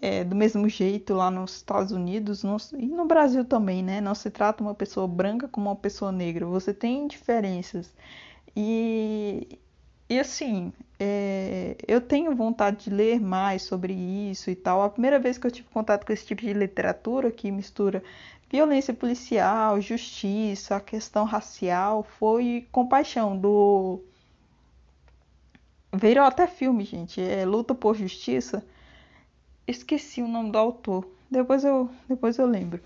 é, 0.00 0.24
do 0.24 0.34
mesmo 0.36 0.68
jeito 0.68 1.14
lá 1.14 1.30
nos 1.30 1.56
Estados 1.56 1.92
Unidos 1.92 2.42
e 2.72 2.86
no 2.86 3.06
Brasil 3.06 3.44
também, 3.44 3.82
né? 3.82 4.00
Não 4.00 4.14
se 4.14 4.30
trata 4.30 4.62
uma 4.62 4.74
pessoa 4.74 5.06
branca 5.08 5.48
como 5.48 5.68
uma 5.68 5.76
pessoa 5.76 6.12
negra. 6.12 6.46
Você 6.46 6.72
tem 6.74 7.06
diferenças. 7.06 7.94
E, 8.54 9.58
e 10.08 10.18
assim, 10.18 10.72
é, 10.98 11.76
eu 11.86 12.00
tenho 12.00 12.34
vontade 12.34 12.84
de 12.84 12.90
ler 12.90 13.20
mais 13.20 13.62
sobre 13.62 13.92
isso 13.92 14.50
e 14.50 14.54
tal. 14.54 14.82
A 14.82 14.90
primeira 14.90 15.18
vez 15.18 15.38
que 15.38 15.46
eu 15.46 15.50
tive 15.50 15.68
contato 15.68 16.06
com 16.06 16.12
esse 16.12 16.26
tipo 16.26 16.42
de 16.42 16.52
literatura 16.52 17.30
que 17.30 17.50
mistura 17.50 18.02
violência 18.50 18.94
policial, 18.94 19.80
justiça, 19.80 20.76
a 20.76 20.80
questão 20.80 21.24
racial, 21.24 22.02
foi 22.02 22.66
Compaixão, 22.72 23.36
do. 23.36 24.00
Virou 25.92 26.24
até 26.24 26.46
filme, 26.46 26.84
gente. 26.84 27.20
É 27.20 27.44
Luta 27.44 27.74
por 27.74 27.96
Justiça 27.96 28.62
esqueci 29.66 30.22
o 30.22 30.28
nome 30.28 30.50
do 30.50 30.58
autor. 30.58 31.06
Depois 31.30 31.64
eu, 31.64 31.90
depois 32.08 32.38
eu 32.38 32.46
lembro. 32.46 32.80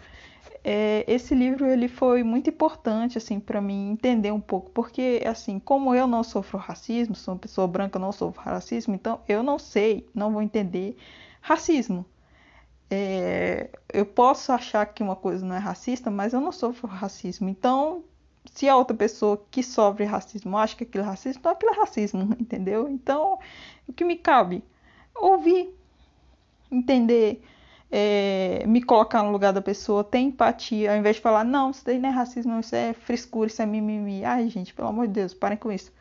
É, 0.62 1.04
esse 1.08 1.34
livro 1.34 1.66
ele 1.66 1.88
foi 1.88 2.22
muito 2.22 2.50
importante 2.50 3.16
assim 3.16 3.40
para 3.40 3.60
mim 3.62 3.92
entender 3.92 4.30
um 4.30 4.40
pouco, 4.40 4.70
porque 4.72 5.22
assim, 5.26 5.58
como 5.58 5.94
eu 5.94 6.06
não 6.06 6.22
sofro 6.22 6.58
racismo, 6.58 7.14
sou 7.14 7.34
uma 7.34 7.40
pessoa 7.40 7.66
branca, 7.66 7.98
não 7.98 8.12
sofro 8.12 8.42
racismo, 8.42 8.94
então 8.94 9.20
eu 9.26 9.42
não 9.42 9.58
sei, 9.58 10.06
não 10.14 10.32
vou 10.32 10.42
entender 10.42 10.96
racismo. 11.40 12.04
É, 12.90 13.70
eu 13.92 14.04
posso 14.04 14.52
achar 14.52 14.84
que 14.86 15.02
uma 15.02 15.16
coisa 15.16 15.46
não 15.46 15.54
é 15.54 15.58
racista, 15.58 16.10
mas 16.10 16.32
eu 16.32 16.40
não 16.40 16.52
sofro 16.52 16.88
racismo. 16.88 17.48
Então, 17.48 18.04
se 18.52 18.68
a 18.68 18.76
outra 18.76 18.96
pessoa 18.96 19.42
que 19.50 19.62
sofre 19.62 20.04
racismo 20.04 20.58
acha 20.58 20.76
que 20.76 20.84
aquilo 20.84 21.04
é 21.04 21.06
racismo, 21.06 21.40
então 21.40 21.52
aquilo 21.52 21.72
é 21.72 21.76
racismo, 21.76 22.22
entendeu? 22.38 22.88
Então, 22.88 23.38
o 23.86 23.92
que 23.92 24.04
me 24.04 24.16
cabe? 24.16 24.64
Ouvir, 25.14 25.74
entender, 26.70 27.42
é, 27.90 28.64
me 28.66 28.82
colocar 28.82 29.22
no 29.22 29.30
lugar 29.32 29.52
da 29.52 29.62
pessoa, 29.62 30.04
ter 30.04 30.18
empatia, 30.18 30.92
ao 30.92 30.98
invés 30.98 31.16
de 31.16 31.22
falar, 31.22 31.44
não, 31.44 31.70
isso 31.70 31.84
daí 31.84 31.98
não 31.98 32.08
é 32.08 32.12
racismo, 32.12 32.58
isso 32.60 32.74
é 32.74 32.92
frescura, 32.92 33.48
isso 33.48 33.60
é 33.62 33.66
mimimi. 33.66 34.24
Ai, 34.24 34.48
gente, 34.48 34.72
pelo 34.74 34.88
amor 34.88 35.06
de 35.06 35.14
Deus, 35.14 35.34
parem 35.34 35.58
com 35.58 35.72
isso. 35.72 35.92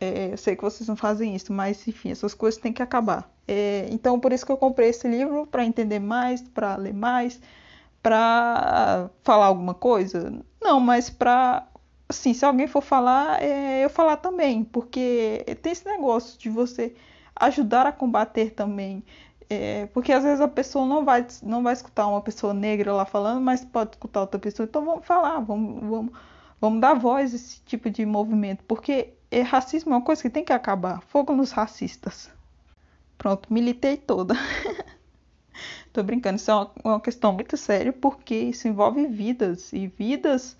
É, 0.00 0.32
eu 0.32 0.36
sei 0.36 0.56
que 0.56 0.62
vocês 0.62 0.88
não 0.88 0.96
fazem 0.96 1.36
isso, 1.36 1.52
mas 1.52 1.86
enfim, 1.86 2.10
essas 2.10 2.34
coisas 2.34 2.60
têm 2.60 2.72
que 2.72 2.82
acabar. 2.82 3.30
É, 3.46 3.86
então, 3.90 4.18
por 4.18 4.32
isso 4.32 4.46
que 4.46 4.52
eu 4.52 4.56
comprei 4.56 4.88
esse 4.90 5.06
livro, 5.06 5.46
para 5.46 5.64
entender 5.64 5.98
mais, 5.98 6.40
para 6.40 6.76
ler 6.76 6.94
mais, 6.94 7.40
para 8.02 9.10
falar 9.22 9.46
alguma 9.46 9.74
coisa. 9.74 10.32
Não, 10.60 10.80
mas 10.80 11.10
para 11.10 11.66
assim, 12.08 12.34
se 12.34 12.44
alguém 12.44 12.66
for 12.66 12.82
falar, 12.82 13.42
é, 13.42 13.84
eu 13.84 13.90
falar 13.90 14.16
também, 14.16 14.64
porque 14.64 15.44
tem 15.62 15.72
esse 15.72 15.86
negócio 15.86 16.38
de 16.38 16.50
você 16.50 16.94
ajudar 17.36 17.86
a 17.86 17.92
combater 17.92 18.50
também 18.50 19.02
é, 19.50 19.86
porque 19.86 20.12
às 20.12 20.22
vezes 20.22 20.40
a 20.40 20.46
pessoa 20.46 20.86
não 20.86 21.04
vai, 21.04 21.26
não 21.42 21.60
vai 21.60 21.72
escutar 21.72 22.06
uma 22.06 22.22
pessoa 22.22 22.54
negra 22.54 22.92
lá 22.94 23.04
falando, 23.04 23.40
mas 23.40 23.64
pode 23.64 23.90
escutar 23.90 24.20
outra 24.20 24.38
pessoa. 24.38 24.64
Então 24.64 24.84
vamos 24.84 25.04
falar, 25.04 25.40
vamos, 25.40 25.80
vamos, 25.90 26.12
vamos 26.60 26.80
dar 26.80 26.94
voz 26.94 27.32
a 27.32 27.36
esse 27.36 27.60
tipo 27.62 27.90
de 27.90 28.06
movimento. 28.06 28.62
Porque 28.62 29.12
é, 29.28 29.40
racismo 29.42 29.92
é 29.92 29.96
uma 29.96 30.04
coisa 30.04 30.22
que 30.22 30.30
tem 30.30 30.44
que 30.44 30.52
acabar. 30.52 31.02
Fogo 31.02 31.34
nos 31.34 31.50
racistas. 31.50 32.30
Pronto, 33.18 33.52
militei 33.52 33.96
toda. 33.96 34.34
Tô 35.92 36.00
brincando, 36.04 36.36
isso 36.36 36.50
é 36.52 36.54
uma, 36.54 36.70
uma 36.84 37.00
questão 37.00 37.32
muito 37.32 37.56
séria 37.56 37.92
porque 37.92 38.36
isso 38.36 38.68
envolve 38.68 39.04
vidas. 39.08 39.72
E 39.72 39.88
vidas 39.88 40.56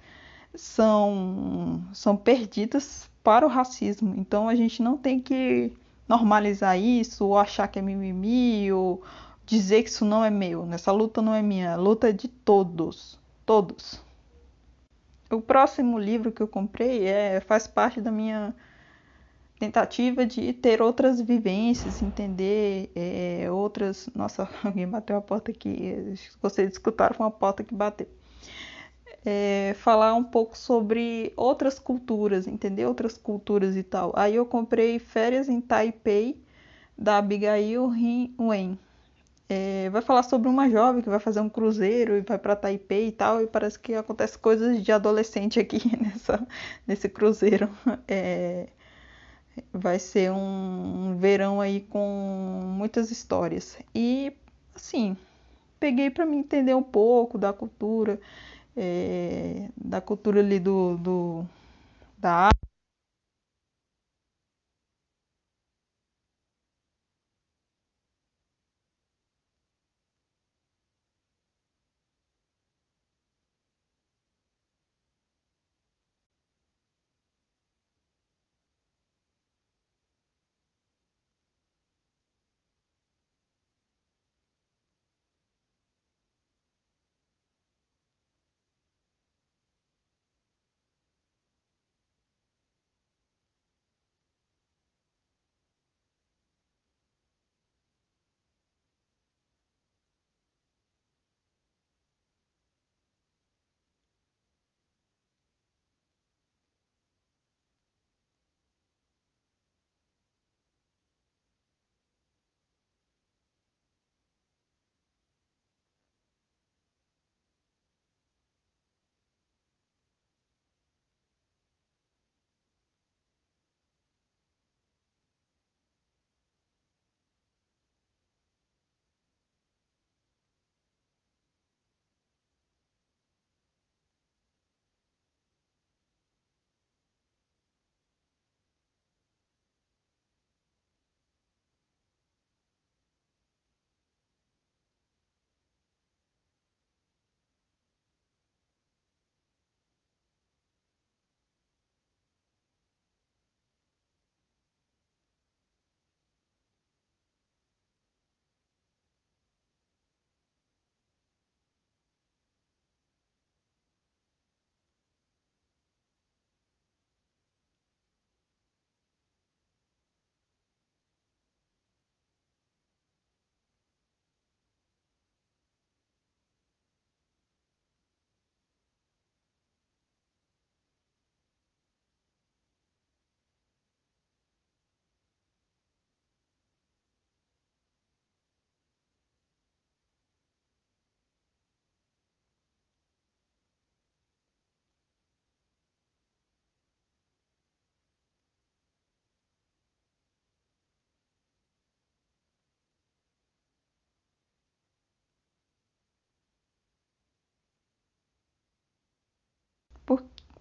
são, 0.52 1.80
são 1.92 2.16
perdidas 2.16 3.08
para 3.22 3.46
o 3.46 3.48
racismo. 3.48 4.14
Então 4.18 4.48
a 4.48 4.56
gente 4.56 4.82
não 4.82 4.96
tem 4.96 5.20
que 5.20 5.72
normalizar 6.10 6.76
isso, 6.76 7.24
ou 7.24 7.38
achar 7.38 7.68
que 7.68 7.78
é 7.78 7.82
mimimi, 7.82 8.72
ou 8.72 9.00
dizer 9.46 9.84
que 9.84 9.90
isso 9.90 10.04
não 10.04 10.24
é 10.24 10.30
meu. 10.30 10.66
Nessa 10.66 10.90
luta 10.90 11.22
não 11.22 11.32
é 11.32 11.40
minha, 11.40 11.74
a 11.74 11.76
luta 11.76 12.08
é 12.08 12.12
de 12.12 12.26
todos. 12.26 13.16
Todos. 13.46 14.02
O 15.30 15.40
próximo 15.40 15.96
livro 15.96 16.32
que 16.32 16.42
eu 16.42 16.48
comprei 16.48 17.06
é, 17.06 17.40
faz 17.40 17.68
parte 17.68 18.00
da 18.00 18.10
minha 18.10 18.52
tentativa 19.60 20.26
de 20.26 20.52
ter 20.52 20.82
outras 20.82 21.20
vivências, 21.20 22.02
entender 22.02 22.90
é, 22.96 23.48
outras. 23.48 24.08
Nossa, 24.12 24.48
alguém 24.64 24.88
bateu 24.88 25.16
a 25.16 25.20
porta 25.20 25.52
aqui. 25.52 26.16
Vocês 26.42 26.72
escutaram 26.72 27.14
uma 27.20 27.30
porta 27.30 27.62
que 27.62 27.72
bateu 27.72 28.08
é, 29.24 29.74
falar 29.78 30.14
um 30.14 30.24
pouco 30.24 30.56
sobre 30.56 31.32
outras 31.36 31.78
culturas, 31.78 32.46
entender 32.46 32.86
outras 32.86 33.18
culturas 33.18 33.76
e 33.76 33.82
tal. 33.82 34.12
Aí 34.16 34.34
eu 34.34 34.46
comprei 34.46 34.98
Férias 34.98 35.48
em 35.48 35.60
Taipei, 35.60 36.42
da 36.96 37.18
Abigail 37.18 37.88
Rin 37.88 38.34
Wen. 38.38 38.78
É, 39.48 39.90
vai 39.90 40.00
falar 40.00 40.22
sobre 40.22 40.48
uma 40.48 40.70
jovem 40.70 41.02
que 41.02 41.08
vai 41.08 41.18
fazer 41.18 41.40
um 41.40 41.48
cruzeiro 41.48 42.16
e 42.16 42.20
vai 42.20 42.38
para 42.38 42.54
Taipei 42.54 43.08
e 43.08 43.12
tal, 43.12 43.42
e 43.42 43.46
parece 43.46 43.78
que 43.78 43.94
acontece 43.94 44.38
coisas 44.38 44.82
de 44.82 44.92
adolescente 44.92 45.58
aqui 45.58 45.80
nessa, 46.00 46.46
nesse 46.86 47.08
cruzeiro. 47.08 47.68
É, 48.06 48.68
vai 49.72 49.98
ser 49.98 50.30
um, 50.30 51.10
um 51.10 51.16
verão 51.16 51.60
aí 51.60 51.80
com 51.80 52.60
muitas 52.64 53.10
histórias. 53.10 53.76
E, 53.94 54.32
assim, 54.74 55.16
peguei 55.80 56.10
para 56.10 56.26
me 56.26 56.36
entender 56.36 56.74
um 56.74 56.82
pouco 56.82 57.36
da 57.38 57.52
cultura 57.52 58.20
é, 58.82 59.68
da 59.76 60.00
cultura 60.00 60.40
ali 60.40 60.58
do, 60.58 60.96
do 60.96 61.46
da 62.16 62.48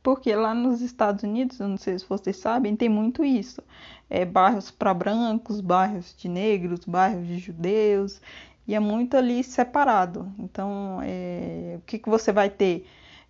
porque 0.10 0.36
lá 0.36 0.56
nos 0.56 0.82
Estados 0.82 1.22
Unidos, 1.22 1.60
eu 1.60 1.68
não 1.68 1.78
sei 1.78 2.00
se 2.00 2.06
vocês 2.10 2.36
sabem, 2.36 2.76
tem 2.76 2.90
muito 2.90 3.24
isso. 3.24 3.62
É, 4.10 4.26
bairros 4.26 4.72
para 4.72 4.92
brancos, 4.92 5.62
bairros 5.62 6.16
de 6.18 6.28
negros, 6.28 6.84
bairros 6.84 7.28
de 7.28 7.38
judeus, 7.38 8.20
e 8.68 8.74
é 8.74 8.80
muito 8.80 9.16
ali 9.16 9.44
separado. 9.44 10.34
Então, 10.40 11.00
é, 11.04 11.76
o 11.78 11.82
que, 11.82 12.00
que 12.00 12.10
você 12.10 12.32
vai 12.32 12.50
ter? 12.50 12.88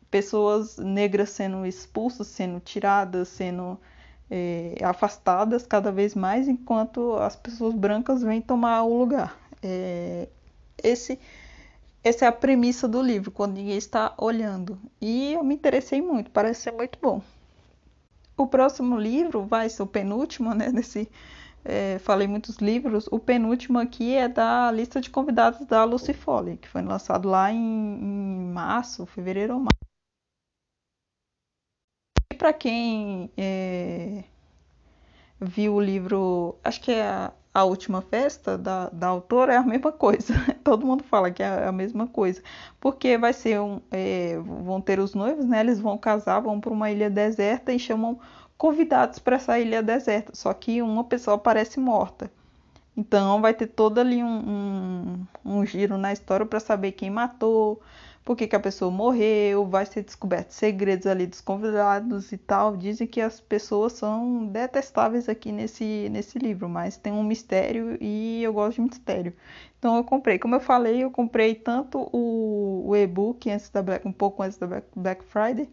Pessoas 0.10 0.78
negras 0.78 1.32
sendo 1.32 1.66
expulsas, 1.66 2.28
sendo 2.28 2.62
tiradas, 2.62 3.28
sendo 3.28 3.78
é, 4.32 4.76
afastadas 4.82 5.68
cada 5.68 5.92
vez 5.92 6.16
mais, 6.16 6.48
enquanto 6.48 7.16
as 7.16 7.36
pessoas 7.36 7.76
brancas 7.76 8.24
vêm 8.24 8.42
tomar 8.42 8.84
o 8.84 8.98
lugar. 8.98 9.38
É, 9.62 10.30
esse 10.82 11.20
essa 12.04 12.26
é 12.26 12.28
a 12.28 12.32
premissa 12.32 12.88
do 12.88 13.02
livro, 13.02 13.32
quando 13.32 13.56
ninguém 13.56 13.78
está 13.78 14.14
olhando. 14.18 14.80
E 15.02 15.34
eu 15.34 15.44
me 15.44 15.56
interessei 15.56 16.02
muito, 16.02 16.32
parece 16.32 16.62
ser 16.62 16.72
muito 16.72 16.98
bom. 17.02 17.22
O 18.38 18.48
próximo 18.48 18.98
livro 18.98 19.44
vai 19.46 19.70
ser 19.70 19.84
o 19.84 19.88
penúltimo, 19.88 20.54
né? 20.54 20.72
Desse, 20.74 21.10
é, 21.66 22.00
falei 22.00 22.28
muitos 22.28 22.58
livros. 22.58 23.08
O 23.12 23.20
penúltimo 23.20 23.80
aqui 23.80 24.16
é 24.16 24.28
da 24.30 24.72
lista 24.72 25.02
de 25.02 25.10
convidados 25.10 25.66
da 25.68 25.84
Lucy 25.84 26.14
Foley, 26.14 26.58
que 26.58 26.70
foi 26.70 26.82
lançado 26.82 27.28
lá 27.28 27.52
em, 27.52 27.58
em 27.58 28.52
março, 28.54 29.06
fevereiro 29.06 29.56
ou 29.56 29.60
março. 29.60 29.80
E 32.32 32.36
para 32.36 32.54
quem 32.54 33.30
é, 33.36 34.24
viu 35.40 35.76
o 35.76 35.82
livro, 35.82 36.58
acho 36.64 36.80
que 36.82 36.92
é 36.92 37.04
a 37.04 37.34
a 37.54 37.64
última 37.64 38.02
festa 38.02 38.58
da, 38.58 38.90
da 38.90 39.08
autora 39.08 39.54
é 39.54 39.58
a 39.58 39.64
mesma 39.64 39.92
coisa. 39.92 40.34
Todo 40.64 40.86
mundo 40.86 41.04
fala 41.04 41.32
que 41.32 41.44
é 41.44 41.66
a 41.66 41.72
mesma 41.72 42.08
coisa. 42.08 42.42
Porque 42.80 43.18
vai 43.18 43.34
ser 43.34 43.60
um. 43.60 43.82
É, 43.92 44.38
vão 44.40 44.80
ter 44.82 45.00
os 45.00 45.16
noivos, 45.16 45.46
né? 45.46 45.60
Eles 45.60 45.80
vão 45.80 45.98
casar, 45.98 46.40
vão 46.42 46.60
para 46.60 46.72
uma 46.72 46.92
ilha 46.92 47.10
deserta 47.10 47.74
e 47.74 47.80
chamam 47.80 48.20
convidados 48.58 49.20
para 49.20 49.38
essa 49.38 49.60
ilha 49.60 49.82
deserta. 49.82 50.34
Só 50.36 50.54
que 50.54 50.82
uma 50.82 51.04
pessoa 51.04 51.36
aparece 51.36 51.80
morta. 51.80 52.32
Então 52.96 53.42
vai 53.42 53.54
ter 53.54 53.68
todo 53.68 54.00
ali 54.00 54.22
um, 54.22 55.28
um, 55.46 55.60
um 55.60 55.66
giro 55.66 55.98
na 55.98 56.12
história 56.12 56.46
para 56.46 56.60
saber 56.60 56.92
quem 56.92 57.10
matou, 57.10 57.82
por 58.24 58.36
que, 58.36 58.48
que 58.48 58.56
a 58.56 58.60
pessoa 58.60 58.92
morreu, 58.92 59.66
vai 59.66 59.86
ser 59.86 60.04
descoberto 60.04 60.52
segredos 60.52 61.08
ali 61.08 61.26
dos 61.26 61.42
convidados 61.42 62.32
e 62.32 62.38
tal. 62.38 62.78
Dizem 62.78 63.08
que 63.08 63.22
as 63.22 63.40
pessoas 63.40 63.94
são 63.94 64.46
detestáveis 64.48 65.28
aqui 65.28 65.52
nesse, 65.52 66.08
nesse 66.12 66.38
livro, 66.38 66.70
mas 66.70 66.98
tem 66.98 67.12
um 67.12 67.24
mistério 67.24 67.98
e 68.00 68.44
eu 68.44 68.54
gosto 68.54 68.76
de 68.76 68.82
mistério. 68.82 69.34
Então 69.80 69.96
eu 69.98 70.04
comprei. 70.04 70.38
Como 70.38 70.56
eu 70.56 70.60
falei, 70.60 71.04
eu 71.04 71.12
comprei 71.12 71.56
tanto 71.56 72.10
o, 72.14 72.90
o 72.90 72.96
e-book 72.96 73.50
antes 73.50 73.70
da 73.70 73.82
Black, 73.82 74.08
um 74.08 74.12
pouco 74.12 74.44
antes 74.44 74.58
da 74.58 74.68
Black 74.96 75.24
Friday 75.26 75.70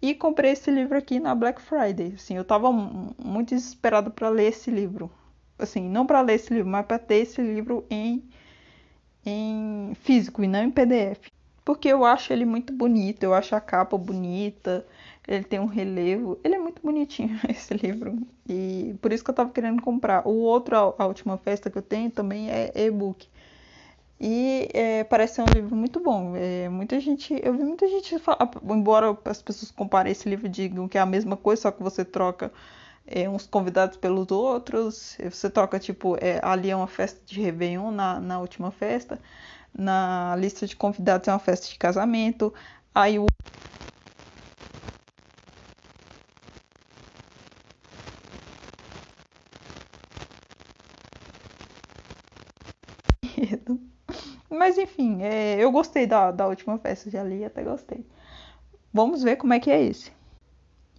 e 0.00 0.14
comprei 0.14 0.52
esse 0.52 0.70
livro 0.70 0.96
aqui 0.96 1.20
na 1.20 1.34
Black 1.34 1.60
Friday. 1.60 2.14
Assim, 2.14 2.36
eu 2.36 2.42
estava 2.42 2.72
muito 2.72 3.50
desesperado 3.50 4.10
para 4.10 4.28
ler 4.28 4.48
esse 4.48 4.70
livro. 4.70 5.10
Assim, 5.58 5.88
não 5.88 6.06
para 6.06 6.20
ler 6.20 6.34
esse 6.34 6.54
livro, 6.54 6.70
mas 6.70 6.86
para 6.86 6.98
ter 6.98 7.16
esse 7.16 7.42
livro 7.42 7.84
em, 7.90 8.22
em 9.26 9.92
físico 9.94 10.42
e 10.44 10.46
não 10.46 10.62
em 10.62 10.70
PDF 10.70 11.28
porque 11.68 11.88
eu 11.88 12.02
acho 12.02 12.32
ele 12.32 12.46
muito 12.46 12.72
bonito, 12.72 13.22
eu 13.24 13.34
acho 13.34 13.54
a 13.54 13.60
capa 13.60 13.98
bonita, 13.98 14.86
ele 15.26 15.44
tem 15.44 15.60
um 15.60 15.66
relevo, 15.66 16.40
ele 16.42 16.54
é 16.54 16.58
muito 16.58 16.80
bonitinho 16.80 17.38
esse 17.46 17.74
livro 17.74 18.26
e 18.48 18.96
por 19.02 19.12
isso 19.12 19.22
que 19.22 19.28
eu 19.28 19.34
tava 19.34 19.50
querendo 19.50 19.82
comprar. 19.82 20.26
O 20.26 20.30
outro, 20.30 20.74
a 20.98 21.04
última 21.06 21.36
festa 21.36 21.68
que 21.68 21.76
eu 21.76 21.82
tenho 21.82 22.10
também 22.10 22.50
é 22.50 22.72
e-book. 22.74 23.28
E 24.18 24.70
é, 24.72 25.04
parece 25.04 25.34
ser 25.34 25.42
um 25.42 25.52
livro 25.52 25.76
muito 25.76 26.00
bom. 26.00 26.34
É, 26.36 26.70
muita 26.70 26.98
gente, 27.00 27.38
eu 27.44 27.52
vi 27.52 27.64
muita 27.64 27.86
gente 27.86 28.18
falar, 28.18 28.50
embora 28.70 29.14
as 29.26 29.42
pessoas 29.42 29.70
comparem 29.70 30.12
esse 30.12 30.26
livro 30.26 30.46
e 30.46 30.48
digam 30.48 30.88
que 30.88 30.96
é 30.96 31.02
a 31.02 31.06
mesma 31.06 31.36
coisa, 31.36 31.60
só 31.60 31.70
que 31.70 31.82
você 31.82 32.02
troca 32.02 32.50
é, 33.06 33.28
uns 33.28 33.46
convidados 33.46 33.98
pelos 33.98 34.30
outros, 34.30 35.18
você 35.30 35.50
troca, 35.50 35.78
tipo, 35.78 36.16
é, 36.18 36.40
ali 36.42 36.70
é 36.70 36.76
uma 36.76 36.86
festa 36.88 37.20
de 37.26 37.42
Réveillon 37.42 37.90
na, 37.90 38.18
na 38.18 38.40
última 38.40 38.70
festa 38.70 39.20
na 39.76 40.34
lista 40.36 40.66
de 40.66 40.76
convidados 40.76 41.28
é 41.28 41.32
uma 41.32 41.38
festa 41.38 41.68
de 41.68 41.78
casamento. 41.78 42.52
Aí 42.94 43.18
o 43.18 43.26
Mas 54.50 54.76
enfim, 54.76 55.22
é, 55.22 55.56
eu 55.62 55.70
gostei 55.70 56.06
da, 56.06 56.30
da 56.30 56.46
última 56.46 56.78
festa 56.78 57.08
de 57.08 57.16
ali, 57.16 57.44
até 57.44 57.62
gostei. 57.62 58.04
Vamos 58.92 59.22
ver 59.22 59.36
como 59.36 59.52
é 59.52 59.60
que 59.60 59.70
é 59.70 59.80
esse. 59.82 60.12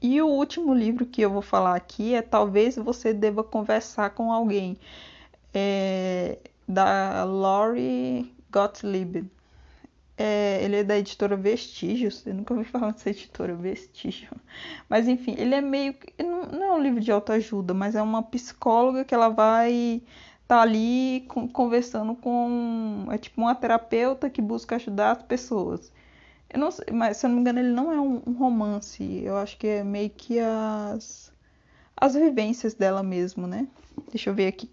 E 0.02 0.22
o 0.22 0.28
último 0.28 0.74
livro 0.74 1.06
que 1.06 1.22
eu 1.22 1.30
vou 1.30 1.42
falar 1.42 1.76
aqui 1.76 2.16
é 2.16 2.22
Talvez 2.22 2.78
Você 2.78 3.14
Deva 3.14 3.44
Conversar 3.44 4.12
com 4.12 4.32
Alguém, 4.32 4.78
é, 5.54 6.38
da 6.68 7.26
Laurie 7.26 8.34
Gottlieb. 8.52 9.30
É, 10.18 10.64
ele 10.64 10.78
é 10.78 10.84
da 10.84 10.98
editora 10.98 11.38
Vestígios. 11.38 12.26
Eu 12.26 12.34
nunca 12.34 12.54
ouvi 12.54 12.66
falar 12.66 12.92
dessa 12.92 13.10
editora, 13.10 13.56
Vestígio. 13.56 14.30
Mas 14.90 15.08
enfim, 15.08 15.36
ele 15.38 15.56
é 15.56 15.62
meio. 15.62 15.96
Não, 16.20 16.44
não 16.44 16.64
é 16.64 16.74
um 16.74 16.82
livro 16.82 17.00
de 17.00 17.12
autoajuda, 17.12 17.74
mas 17.74 17.96
é 17.96 18.02
uma 18.02 18.22
psicóloga 18.24 19.06
que 19.06 19.14
ela 19.14 19.30
vai 19.30 20.02
tá 20.50 20.62
ali 20.62 21.28
conversando 21.54 22.16
com. 22.16 23.06
É 23.12 23.18
tipo 23.20 23.40
uma 23.40 23.56
terapeuta 23.56 24.30
que 24.30 24.42
busca 24.42 24.76
ajudar 24.78 25.12
as 25.12 25.24
pessoas. 25.24 25.92
Eu 26.50 26.60
não 26.60 26.72
sei, 26.72 26.88
mas 26.92 27.18
se 27.18 27.26
eu 27.26 27.30
não 27.30 27.36
me 27.36 27.42
engano, 27.42 27.60
ele 27.60 27.72
não 27.72 27.92
é 27.92 28.02
um, 28.02 28.22
um 28.26 28.34
romance. 28.34 29.04
Eu 29.24 29.38
acho 29.38 29.58
que 29.58 29.68
é 29.68 29.84
meio 29.84 30.10
que 30.10 30.40
as. 30.40 31.32
as 31.96 32.16
vivências 32.16 32.74
dela 32.74 33.04
mesmo, 33.04 33.48
né? 33.48 33.68
Deixa 34.12 34.32
eu 34.32 34.34
ver 34.34 34.48
aqui. 34.48 34.70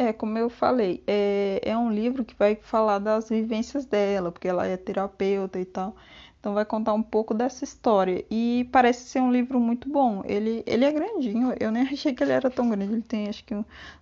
É, 0.00 0.14
como 0.14 0.38
eu 0.38 0.48
falei, 0.48 1.04
é, 1.06 1.60
é 1.62 1.76
um 1.76 1.92
livro 1.92 2.24
que 2.24 2.34
vai 2.34 2.56
falar 2.56 2.98
das 2.98 3.28
vivências 3.28 3.84
dela, 3.84 4.32
porque 4.32 4.48
ela 4.48 4.66
é 4.66 4.74
terapeuta 4.74 5.60
e 5.60 5.64
tal. 5.66 5.94
Então 6.38 6.54
vai 6.54 6.64
contar 6.64 6.94
um 6.94 7.02
pouco 7.02 7.34
dessa 7.34 7.64
história. 7.64 8.24
E 8.30 8.66
parece 8.72 9.10
ser 9.10 9.20
um 9.20 9.30
livro 9.30 9.60
muito 9.60 9.90
bom. 9.90 10.22
Ele, 10.24 10.62
ele 10.66 10.86
é 10.86 10.90
grandinho, 10.90 11.54
eu 11.60 11.70
nem 11.70 11.82
achei 11.92 12.14
que 12.14 12.22
ele 12.22 12.32
era 12.32 12.50
tão 12.50 12.70
grande. 12.70 12.94
Ele 12.94 13.02
tem 13.02 13.28
acho 13.28 13.44
que 13.44 13.54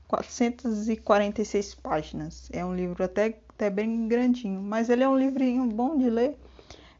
446 0.07 1.75
páginas. 1.75 2.49
É 2.53 2.65
um 2.65 2.77
livro 2.77 3.03
até, 3.03 3.37
até 3.49 3.69
bem 3.69 4.07
grandinho. 4.07 4.63
Mas 4.63 4.89
ele 4.91 5.03
é 5.03 5.09
um 5.09 5.19
livrinho 5.19 5.67
bom 5.67 5.99
de 5.99 6.09
ler. 6.09 6.39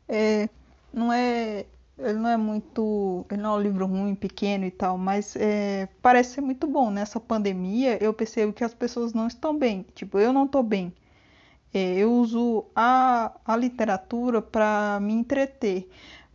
É, 0.09 0.49
não 0.93 1.13
é 1.13 1.67
ele 1.99 2.19
não 2.19 2.31
é 2.31 2.37
muito. 2.37 3.27
Ele 3.31 3.43
não 3.43 3.57
é 3.57 3.59
um 3.59 3.63
livro 3.63 3.87
ruim, 3.87 4.15
pequeno 4.15 4.65
e 4.65 4.71
tal, 4.71 4.97
mas 4.97 5.35
é, 5.37 5.89
parece 6.01 6.35
ser 6.35 6.41
muito 6.41 6.67
bom. 6.67 6.91
Nessa 6.91 7.19
pandemia, 7.21 8.03
eu 8.03 8.15
percebo 8.15 8.53
que 8.53 8.65
as 8.65 8.75
pessoas 8.75 9.13
não 9.13 9.27
estão 9.27 9.57
bem. 9.59 9.85
Tipo, 9.95 10.19
eu 10.19 10.33
não 10.33 10.45
estou 10.45 10.63
bem. 10.63 10.93
É, 11.73 11.97
eu 11.97 12.13
uso 12.13 12.65
a, 12.75 13.33
a 13.45 13.57
literatura 13.57 14.41
para 14.41 14.99
me 15.03 15.13
entreter, 15.13 15.91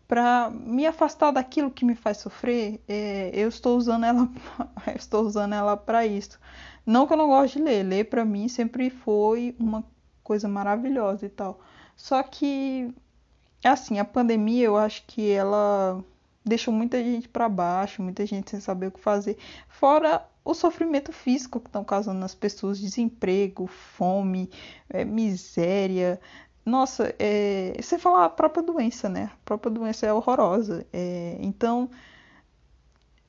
para 0.07 0.49
me 0.51 0.85
afastar 0.85 1.31
daquilo 1.31 1.71
que 1.71 1.85
me 1.85 1.95
faz 1.95 2.17
sofrer. 2.17 2.81
É, 2.87 3.31
eu 3.33 3.49
estou 3.49 3.77
usando 3.77 4.05
ela, 4.05 4.29
estou 4.95 5.23
usando 5.23 5.53
ela 5.53 5.77
para 5.77 6.05
isso. 6.05 6.39
Não 6.85 7.07
que 7.07 7.13
eu 7.13 7.17
não 7.17 7.27
goste 7.27 7.57
de 7.57 7.63
ler, 7.63 7.83
ler 7.83 8.05
para 8.05 8.25
mim 8.25 8.47
sempre 8.47 8.89
foi 8.89 9.55
uma 9.59 9.83
coisa 10.23 10.47
maravilhosa 10.47 11.25
e 11.25 11.29
tal. 11.29 11.59
Só 11.95 12.21
que 12.23 12.93
é 13.63 13.69
assim, 13.69 13.99
a 13.99 14.05
pandemia 14.05 14.65
eu 14.65 14.77
acho 14.77 15.03
que 15.07 15.31
ela 15.31 16.03
deixou 16.45 16.73
muita 16.73 17.01
gente 17.03 17.27
para 17.29 17.47
baixo, 17.47 18.01
muita 18.01 18.25
gente 18.25 18.51
sem 18.51 18.59
saber 18.59 18.87
o 18.87 18.91
que 18.91 18.99
fazer. 18.99 19.37
Fora 19.67 20.25
o 20.43 20.53
sofrimento 20.53 21.11
físico 21.11 21.59
que 21.59 21.67
estão 21.67 21.83
causando 21.83 22.19
nas 22.19 22.35
pessoas, 22.35 22.79
desemprego, 22.79 23.67
fome, 23.67 24.49
é, 24.89 25.05
miséria. 25.05 26.19
Nossa, 26.65 27.13
é, 27.17 27.73
você 27.81 27.97
fala 27.97 28.25
a 28.25 28.29
própria 28.29 28.63
doença, 28.63 29.07
né? 29.07 29.31
A 29.33 29.45
própria 29.45 29.71
doença 29.71 30.05
é 30.05 30.13
horrorosa. 30.13 30.85
É, 30.91 31.37
então, 31.39 31.89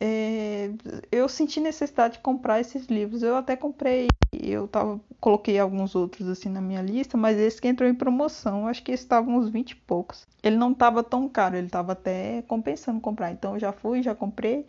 é, 0.00 0.70
eu 1.10 1.28
senti 1.28 1.60
necessidade 1.60 2.14
de 2.14 2.20
comprar 2.20 2.60
esses 2.60 2.86
livros. 2.86 3.22
Eu 3.22 3.36
até 3.36 3.56
comprei, 3.56 4.08
eu 4.50 4.68
tava, 4.68 5.00
coloquei 5.20 5.58
alguns 5.58 5.94
outros 5.94 6.28
assim 6.28 6.48
na 6.48 6.60
minha 6.60 6.82
lista, 6.82 7.16
mas 7.16 7.38
esse 7.38 7.60
que 7.60 7.68
entrou 7.68 7.88
em 7.88 7.94
promoção, 7.94 8.66
acho 8.66 8.82
que 8.82 8.92
estavam 8.92 9.36
uns 9.36 9.48
20 9.48 9.70
e 9.70 9.76
poucos. 9.76 10.26
Ele 10.42 10.56
não 10.56 10.72
estava 10.72 11.02
tão 11.02 11.28
caro, 11.28 11.56
ele 11.56 11.66
estava 11.66 11.92
até 11.92 12.42
compensando 12.42 13.00
comprar. 13.00 13.32
Então 13.32 13.54
eu 13.54 13.60
já 13.60 13.72
fui, 13.72 14.02
já 14.02 14.14
comprei. 14.14 14.66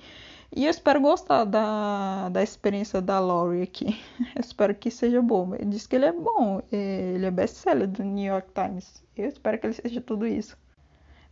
E 0.56 0.66
eu 0.66 0.72
espero 0.72 1.02
gostar 1.02 1.44
da, 1.44 2.30
da 2.30 2.42
experiência 2.42 3.02
da 3.02 3.20
Laurie 3.20 3.64
aqui. 3.64 4.00
Espero 4.40 4.74
que 4.74 4.90
seja 4.90 5.22
bom. 5.22 5.54
Ele 5.56 5.66
disse 5.66 5.88
que 5.90 5.96
ele 5.96 6.06
é 6.06 6.14
bom, 6.14 6.62
é, 6.72 7.14
ele 7.16 7.26
é 7.26 7.32
best-seller 7.32 7.88
do 7.88 8.04
New 8.04 8.24
York 8.24 8.50
Times. 8.54 9.04
Eu 9.18 9.28
espero 9.28 9.58
que 9.60 9.68
ele 9.68 9.74
seja 9.74 10.00
tudo 10.00 10.26
isso. 10.26 10.58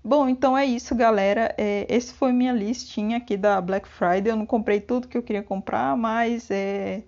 Bom, 0.03 0.27
então 0.27 0.57
é 0.57 0.65
isso, 0.65 0.93
galera. 0.93 1.55
É, 1.57 1.87
esse 1.89 2.13
foi 2.13 2.33
minha 2.33 2.51
listinha 2.51 3.17
aqui 3.17 3.37
da 3.37 3.61
Black 3.61 3.87
Friday. 3.87 4.31
Eu 4.33 4.35
não 4.35 4.45
comprei 4.45 4.81
tudo 4.81 5.07
que 5.07 5.17
eu 5.17 5.23
queria 5.23 5.41
comprar, 5.43 5.95
mas 5.95 6.51
é, 6.51 7.03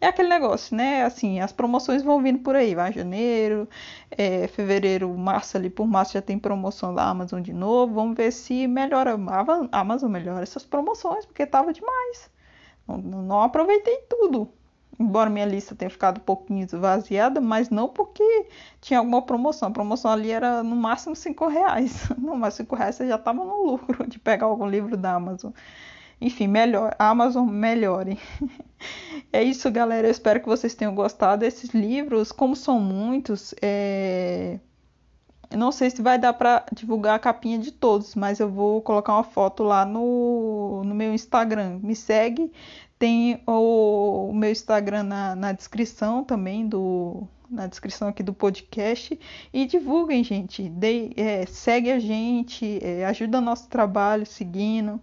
é 0.00 0.06
aquele 0.06 0.28
negócio, 0.28 0.76
né? 0.76 1.04
Assim, 1.04 1.40
as 1.40 1.52
promoções 1.52 2.02
vão 2.02 2.22
vindo 2.22 2.38
por 2.40 2.54
aí, 2.56 2.74
vai 2.74 2.92
janeiro, 2.92 3.68
é, 4.10 4.46
fevereiro, 4.48 5.08
março 5.16 5.56
ali 5.56 5.70
por 5.70 5.86
março 5.86 6.12
já 6.14 6.22
tem 6.22 6.38
promoção 6.38 6.94
da 6.94 7.04
Amazon 7.08 7.40
de 7.42 7.52
novo. 7.52 7.94
Vamos 7.94 8.16
ver 8.16 8.32
se 8.32 8.66
melhora, 8.66 9.16
a 9.72 9.80
Amazon 9.80 10.10
melhora 10.10 10.42
essas 10.42 10.64
promoções, 10.64 11.26
porque 11.26 11.46
tava 11.46 11.72
demais. 11.72 12.30
Não, 12.86 12.98
não 12.98 13.42
aproveitei 13.42 13.98
tudo. 14.08 14.52
Embora 14.98 15.30
minha 15.30 15.46
lista 15.46 15.76
tenha 15.76 15.90
ficado 15.90 16.18
um 16.18 16.24
pouquinho 16.24 16.64
esvaziada, 16.64 17.40
mas 17.40 17.70
não 17.70 17.88
porque 17.88 18.48
tinha 18.80 18.98
alguma 18.98 19.22
promoção. 19.22 19.68
A 19.68 19.70
promoção 19.70 20.10
ali 20.10 20.30
era 20.32 20.62
no 20.62 20.74
máximo 20.74 21.14
5 21.14 21.46
reais. 21.46 22.08
Não, 22.18 22.36
mas 22.36 22.54
5 22.54 22.74
reais 22.74 22.96
você 22.96 23.06
já 23.08 23.14
estava 23.16 23.44
no 23.44 23.64
lucro 23.64 24.08
de 24.08 24.18
pegar 24.18 24.46
algum 24.46 24.66
livro 24.68 24.96
da 24.96 25.14
Amazon. 25.14 25.52
Enfim, 26.20 26.48
melhor. 26.48 26.94
Amazon 26.98 27.48
melhore. 27.48 28.18
É 29.32 29.42
isso, 29.42 29.70
galera. 29.70 30.06
Eu 30.06 30.10
espero 30.10 30.40
que 30.40 30.46
vocês 30.46 30.74
tenham 30.74 30.94
gostado 30.94 31.40
desses 31.40 31.70
livros. 31.70 32.32
Como 32.32 32.56
são 32.56 32.80
muitos, 32.80 33.54
é... 33.60 34.58
não 35.54 35.70
sei 35.72 35.90
se 35.90 36.00
vai 36.00 36.18
dar 36.18 36.32
para 36.32 36.64
divulgar 36.72 37.16
a 37.16 37.18
capinha 37.18 37.58
de 37.58 37.72
todos, 37.72 38.14
mas 38.14 38.40
eu 38.40 38.48
vou 38.48 38.80
colocar 38.80 39.14
uma 39.14 39.24
foto 39.24 39.62
lá 39.64 39.84
no, 39.84 40.82
no 40.84 40.94
meu 40.94 41.12
Instagram. 41.12 41.80
Me 41.82 41.94
segue. 41.94 42.52
Tem 42.98 43.42
o, 43.46 44.28
o 44.30 44.34
meu 44.34 44.50
Instagram 44.50 45.02
na, 45.02 45.36
na 45.36 45.52
descrição 45.52 46.24
também 46.24 46.66
do, 46.66 47.28
na 47.50 47.66
descrição 47.66 48.08
aqui 48.08 48.22
do 48.22 48.32
podcast. 48.32 49.18
E 49.52 49.66
divulguem, 49.66 50.22
gente. 50.22 50.72
É, 51.16 51.46
segue 51.46 51.90
a 51.90 51.98
gente, 51.98 52.78
é, 52.82 53.04
ajuda 53.06 53.40
nosso 53.40 53.68
trabalho 53.68 54.26
seguindo, 54.26 55.00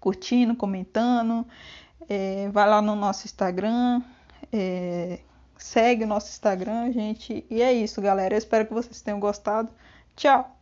curtindo, 0.00 0.54
comentando. 0.54 1.46
É, 2.08 2.48
vai 2.50 2.68
lá 2.68 2.80
no 2.80 2.96
nosso 2.96 3.26
Instagram, 3.26 4.02
é, 4.52 5.20
segue 5.58 6.04
o 6.04 6.06
nosso 6.06 6.30
Instagram, 6.30 6.90
gente. 6.92 7.44
E 7.50 7.62
é 7.62 7.72
isso, 7.72 8.00
galera. 8.00 8.34
Eu 8.34 8.38
espero 8.38 8.66
que 8.66 8.74
vocês 8.74 9.02
tenham 9.02 9.20
gostado. 9.20 9.70
Tchau! 10.16 10.57